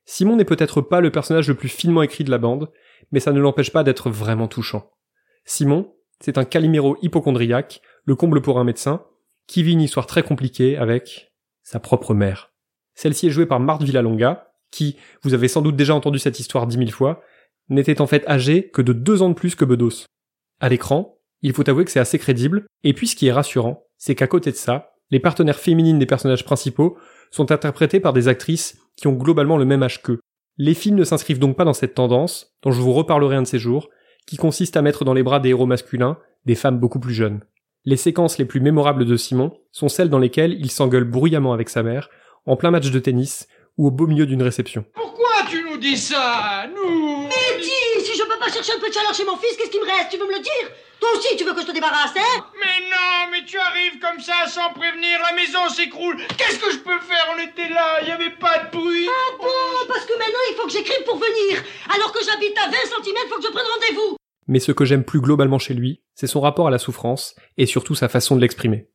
Simon 0.04 0.36
n'est 0.36 0.44
peut-être 0.44 0.80
pas 0.80 1.00
le 1.00 1.10
personnage 1.10 1.48
le 1.48 1.54
plus 1.54 1.68
finement 1.68 2.02
écrit 2.02 2.24
de 2.24 2.30
la 2.30 2.38
bande, 2.38 2.70
mais 3.12 3.20
ça 3.20 3.32
ne 3.32 3.40
l'empêche 3.40 3.70
pas 3.70 3.84
d'être 3.84 4.10
vraiment 4.10 4.48
touchant. 4.48 4.90
Simon, 5.44 5.94
c'est 6.20 6.38
un 6.38 6.44
caliméro 6.44 6.96
hypochondriaque, 7.02 7.80
le 8.04 8.14
comble 8.14 8.42
pour 8.42 8.58
un 8.58 8.64
médecin, 8.64 9.04
qui 9.46 9.62
vit 9.62 9.72
une 9.72 9.82
histoire 9.82 10.06
très 10.06 10.22
compliquée 10.22 10.76
avec 10.76 11.32
sa 11.62 11.80
propre 11.80 12.14
mère. 12.14 12.52
Celle-ci 12.94 13.26
est 13.26 13.30
jouée 13.30 13.46
par 13.46 13.60
Marthe 13.60 13.82
Villalonga, 13.82 14.52
qui, 14.70 14.96
vous 15.22 15.34
avez 15.34 15.48
sans 15.48 15.62
doute 15.62 15.76
déjà 15.76 15.94
entendu 15.94 16.18
cette 16.18 16.40
histoire 16.40 16.66
dix 16.66 16.78
mille 16.78 16.92
fois, 16.92 17.22
n'était 17.68 18.00
en 18.00 18.06
fait 18.06 18.26
âgée 18.28 18.68
que 18.70 18.82
de 18.82 18.92
deux 18.92 19.22
ans 19.22 19.30
de 19.30 19.34
plus 19.34 19.54
que 19.54 19.64
Bedos. 19.64 20.04
À 20.60 20.68
l'écran, 20.68 21.13
il 21.44 21.52
faut 21.52 21.68
avouer 21.68 21.84
que 21.84 21.90
c'est 21.90 22.00
assez 22.00 22.18
crédible, 22.18 22.64
et 22.82 22.94
puis 22.94 23.06
ce 23.06 23.14
qui 23.14 23.26
est 23.26 23.32
rassurant, 23.32 23.84
c'est 23.98 24.14
qu'à 24.14 24.26
côté 24.26 24.50
de 24.50 24.56
ça, 24.56 24.94
les 25.10 25.20
partenaires 25.20 25.58
féminines 25.58 25.98
des 25.98 26.06
personnages 26.06 26.44
principaux 26.44 26.96
sont 27.30 27.52
interprétés 27.52 28.00
par 28.00 28.14
des 28.14 28.28
actrices 28.28 28.78
qui 28.96 29.08
ont 29.08 29.12
globalement 29.12 29.58
le 29.58 29.66
même 29.66 29.82
âge 29.82 30.02
qu'eux. 30.02 30.20
Les 30.56 30.72
films 30.72 30.96
ne 30.96 31.04
s'inscrivent 31.04 31.38
donc 31.38 31.54
pas 31.56 31.66
dans 31.66 31.74
cette 31.74 31.94
tendance, 31.94 32.54
dont 32.62 32.70
je 32.70 32.80
vous 32.80 32.94
reparlerai 32.94 33.36
un 33.36 33.42
de 33.42 33.46
ces 33.46 33.58
jours, 33.58 33.90
qui 34.26 34.38
consiste 34.38 34.78
à 34.78 34.82
mettre 34.82 35.04
dans 35.04 35.12
les 35.12 35.22
bras 35.22 35.38
des 35.38 35.50
héros 35.50 35.66
masculins 35.66 36.18
des 36.46 36.54
femmes 36.54 36.78
beaucoup 36.78 36.98
plus 36.98 37.12
jeunes. 37.12 37.40
Les 37.84 37.98
séquences 37.98 38.38
les 38.38 38.46
plus 38.46 38.60
mémorables 38.60 39.04
de 39.04 39.16
Simon 39.16 39.52
sont 39.70 39.90
celles 39.90 40.08
dans 40.08 40.18
lesquelles 40.18 40.56
il 40.58 40.70
s'engueule 40.70 41.04
bruyamment 41.04 41.52
avec 41.52 41.68
sa 41.68 41.82
mère, 41.82 42.08
en 42.46 42.56
plein 42.56 42.70
match 42.70 42.90
de 42.90 42.98
tennis 42.98 43.48
ou 43.76 43.88
au 43.88 43.90
beau 43.90 44.06
milieu 44.06 44.24
d'une 44.24 44.42
réception. 44.42 44.86
Pourquoi 44.94 45.44
tu 45.50 45.62
nous 45.70 45.76
dis 45.76 45.98
ça 45.98 46.66
Nous? 46.74 47.28
Pas 48.44 48.52
chercher 48.52 48.72
un 48.72 48.78
peu 48.80 48.88
de 48.88 48.92
chaleur 48.92 49.14
chez 49.14 49.24
mon 49.24 49.36
fils, 49.36 49.56
qu'est-ce 49.56 49.70
qui 49.70 49.80
me 49.80 49.86
reste? 49.86 50.10
Tu 50.10 50.18
veux 50.18 50.26
me 50.26 50.36
le 50.36 50.40
dire? 50.42 50.68
Toi 51.00 51.08
aussi, 51.16 51.34
tu 51.36 51.44
veux 51.44 51.54
que 51.54 51.62
je 51.62 51.66
te 51.66 51.72
débarrasse, 51.72 52.12
hein? 52.14 52.44
Mais 52.60 52.84
non, 52.90 53.30
mais 53.32 53.42
tu 53.46 53.58
arrives 53.58 53.98
comme 54.00 54.20
ça 54.20 54.46
sans 54.48 54.70
prévenir, 54.74 55.18
la 55.20 55.34
maison 55.34 55.66
s'écroule. 55.70 56.18
Qu'est-ce 56.36 56.58
que 56.58 56.70
je 56.70 56.78
peux 56.78 57.00
faire? 57.00 57.24
On 57.34 57.40
était 57.40 57.72
là, 57.72 58.02
il 58.02 58.08
y 58.08 58.10
avait 58.10 58.36
pas 58.36 58.64
de 58.64 58.70
bruit. 58.70 59.08
Ah 59.08 59.36
bon? 59.38 59.88
Parce 59.88 60.04
que 60.04 60.12
maintenant, 60.18 60.44
il 60.50 60.56
faut 60.56 60.66
que 60.66 60.72
j'écrive 60.72 61.04
pour 61.06 61.16
venir. 61.16 61.62
Alors 61.94 62.12
que 62.12 62.20
j'habite 62.22 62.56
à 62.58 62.66
20 62.66 62.72
cm, 62.72 63.16
il 63.24 63.28
faut 63.30 63.36
que 63.38 63.46
je 63.46 63.50
prenne 63.50 63.66
rendez-vous. 63.66 64.16
Mais 64.46 64.60
ce 64.60 64.72
que 64.72 64.84
j'aime 64.84 65.04
plus 65.04 65.22
globalement 65.22 65.58
chez 65.58 65.72
lui, 65.72 66.02
c'est 66.14 66.26
son 66.26 66.42
rapport 66.42 66.66
à 66.66 66.70
la 66.70 66.78
souffrance 66.78 67.34
et 67.56 67.64
surtout 67.64 67.94
sa 67.94 68.10
façon 68.10 68.36
de 68.36 68.42
l'exprimer. 68.42 68.90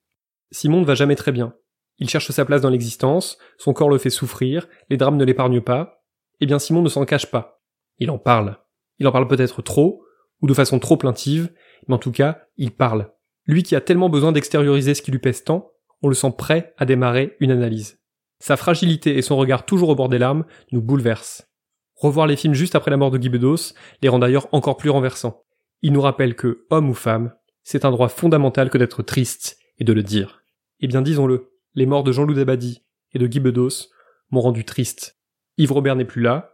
Simon 0.51 0.81
ne 0.81 0.85
va 0.85 0.93
jamais 0.93 1.15
très 1.15 1.31
bien. 1.31 1.55
Il 1.97 2.07
cherche 2.07 2.29
sa 2.29 2.45
place 2.45 2.61
dans 2.61 2.69
l'existence, 2.69 3.39
son 3.57 3.73
corps 3.73 3.89
le 3.89 3.97
fait 3.97 4.11
souffrir, 4.11 4.67
les 4.89 4.97
drames 4.97 5.17
ne 5.17 5.25
l'épargnent 5.25 5.61
pas. 5.61 6.03
Eh 6.39 6.45
bien 6.45 6.59
Simon 6.59 6.83
ne 6.83 6.89
s'en 6.89 7.03
cache 7.05 7.25
pas. 7.25 7.61
Il 7.97 8.11
en 8.11 8.19
parle. 8.19 8.57
Il 8.99 9.07
en 9.07 9.11
parle 9.11 9.27
peut-être 9.27 9.61
trop, 9.61 10.03
ou 10.41 10.47
de 10.47 10.53
façon 10.53 10.79
trop 10.79 10.97
plaintive, 10.97 11.51
mais 11.87 11.95
en 11.95 11.99
tout 11.99 12.11
cas, 12.11 12.41
il 12.57 12.71
parle. 12.71 13.11
Lui 13.45 13.63
qui 13.63 13.75
a 13.75 13.81
tellement 13.81 14.09
besoin 14.09 14.31
d'extérioriser 14.31 14.93
ce 14.93 15.01
qui 15.01 15.11
lui 15.11 15.19
pèse 15.19 15.43
tant, 15.43 15.71
on 16.01 16.07
le 16.07 16.15
sent 16.15 16.33
prêt 16.37 16.73
à 16.77 16.85
démarrer 16.85 17.35
une 17.39 17.51
analyse. 17.51 17.99
Sa 18.39 18.55
fragilité 18.55 19.17
et 19.17 19.21
son 19.21 19.35
regard 19.37 19.65
toujours 19.65 19.89
au 19.89 19.95
bord 19.95 20.09
des 20.09 20.17
larmes 20.17 20.45
nous 20.71 20.81
bouleversent. 20.81 21.49
Revoir 21.95 22.27
les 22.27 22.37
films 22.37 22.53
juste 22.53 22.75
après 22.75 22.91
la 22.91 22.97
mort 22.97 23.11
de 23.11 23.17
Guy 23.17 23.27
Bedos 23.27 23.73
les 24.01 24.07
rend 24.07 24.19
d'ailleurs 24.19 24.47
encore 24.53 24.77
plus 24.77 24.89
renversants. 24.89 25.43
Il 25.81 25.91
nous 25.91 26.01
rappelle 26.01 26.35
que, 26.35 26.65
homme 26.69 26.89
ou 26.89 26.93
femme, 26.93 27.33
c'est 27.63 27.83
un 27.83 27.91
droit 27.91 28.07
fondamental 28.07 28.69
que 28.69 28.77
d'être 28.77 29.03
triste 29.03 29.57
et 29.77 29.83
de 29.83 29.91
le 29.91 30.03
dire. 30.03 30.41
Eh 30.79 30.87
bien 30.87 31.01
disons-le, 31.01 31.51
les 31.75 31.85
morts 31.85 32.03
de 32.03 32.13
Jean-Loup 32.13 32.35
Dabadi 32.35 32.83
et 33.13 33.19
de 33.19 33.27
Guy 33.27 33.41
Bedos 33.41 33.89
m'ont 34.31 34.41
rendu 34.41 34.63
triste. 34.63 35.17
Yves 35.57 35.73
Robert 35.73 35.97
n'est 35.97 36.05
plus 36.05 36.21
là, 36.21 36.53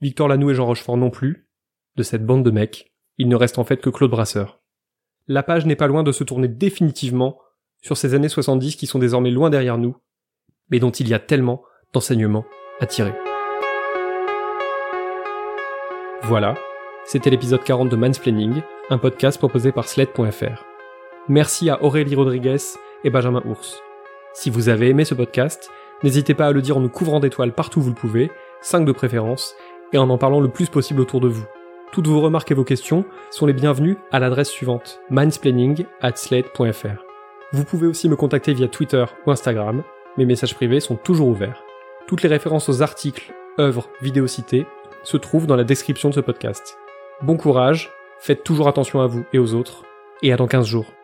Victor 0.00 0.28
Lanoux 0.28 0.50
et 0.50 0.54
Jean 0.54 0.66
Rochefort 0.66 0.96
non 0.96 1.10
plus. 1.10 1.45
De 1.96 2.02
cette 2.02 2.26
bande 2.26 2.44
de 2.44 2.50
mecs, 2.50 2.92
il 3.16 3.26
ne 3.26 3.36
reste 3.36 3.58
en 3.58 3.64
fait 3.64 3.78
que 3.78 3.88
Claude 3.88 4.10
Brasseur. 4.10 4.60
La 5.28 5.42
page 5.42 5.64
n'est 5.64 5.76
pas 5.76 5.86
loin 5.86 6.02
de 6.02 6.12
se 6.12 6.24
tourner 6.24 6.46
définitivement 6.46 7.38
sur 7.80 7.96
ces 7.96 8.12
années 8.12 8.28
70 8.28 8.76
qui 8.76 8.86
sont 8.86 8.98
désormais 8.98 9.30
loin 9.30 9.48
derrière 9.48 9.78
nous, 9.78 9.96
mais 10.68 10.78
dont 10.78 10.90
il 10.90 11.08
y 11.08 11.14
a 11.14 11.18
tellement 11.18 11.62
d'enseignements 11.94 12.44
à 12.80 12.86
tirer. 12.86 13.14
Voilà, 16.22 16.54
c'était 17.06 17.30
l'épisode 17.30 17.64
40 17.64 17.88
de 17.88 17.96
Mansplaining, 17.96 18.60
un 18.90 18.98
podcast 18.98 19.38
proposé 19.38 19.72
par 19.72 19.88
Sled.fr. 19.88 20.64
Merci 21.28 21.70
à 21.70 21.82
Aurélie 21.82 22.14
Rodriguez 22.14 22.58
et 23.04 23.10
Benjamin 23.10 23.42
Ours. 23.46 23.80
Si 24.34 24.50
vous 24.50 24.68
avez 24.68 24.90
aimé 24.90 25.06
ce 25.06 25.14
podcast, 25.14 25.70
n'hésitez 26.02 26.34
pas 26.34 26.48
à 26.48 26.52
le 26.52 26.60
dire 26.60 26.76
en 26.76 26.80
nous 26.80 26.90
couvrant 26.90 27.20
d'étoiles 27.20 27.54
partout 27.54 27.78
où 27.78 27.84
vous 27.84 27.90
le 27.90 27.94
pouvez, 27.94 28.30
5 28.60 28.84
de 28.84 28.92
préférence, 28.92 29.54
et 29.94 29.98
en 29.98 30.10
en 30.10 30.18
parlant 30.18 30.40
le 30.40 30.50
plus 30.50 30.68
possible 30.68 31.00
autour 31.00 31.20
de 31.20 31.28
vous. 31.28 31.46
Toutes 31.92 32.08
vos 32.08 32.20
remarques 32.20 32.50
et 32.50 32.54
vos 32.54 32.64
questions 32.64 33.04
sont 33.30 33.46
les 33.46 33.52
bienvenues 33.52 33.96
à 34.12 34.18
l'adresse 34.18 34.50
suivante 34.50 35.00
mansplaining@slate.fr. 35.10 37.04
Vous 37.52 37.64
pouvez 37.64 37.86
aussi 37.86 38.08
me 38.08 38.16
contacter 38.16 38.52
via 38.54 38.68
Twitter 38.68 39.04
ou 39.24 39.30
Instagram. 39.30 39.82
Mes 40.16 40.24
messages 40.24 40.54
privés 40.54 40.80
sont 40.80 40.96
toujours 40.96 41.28
ouverts. 41.28 41.62
Toutes 42.06 42.22
les 42.22 42.28
références 42.28 42.68
aux 42.68 42.82
articles, 42.82 43.32
œuvres, 43.58 43.88
vidéos 44.02 44.26
citées 44.26 44.66
se 45.04 45.16
trouvent 45.16 45.46
dans 45.46 45.56
la 45.56 45.64
description 45.64 46.08
de 46.10 46.14
ce 46.14 46.20
podcast. 46.20 46.76
Bon 47.22 47.36
courage, 47.36 47.90
faites 48.18 48.44
toujours 48.44 48.68
attention 48.68 49.00
à 49.00 49.06
vous 49.06 49.24
et 49.32 49.38
aux 49.38 49.54
autres, 49.54 49.84
et 50.22 50.32
à 50.32 50.36
dans 50.36 50.48
15 50.48 50.66
jours. 50.66 50.95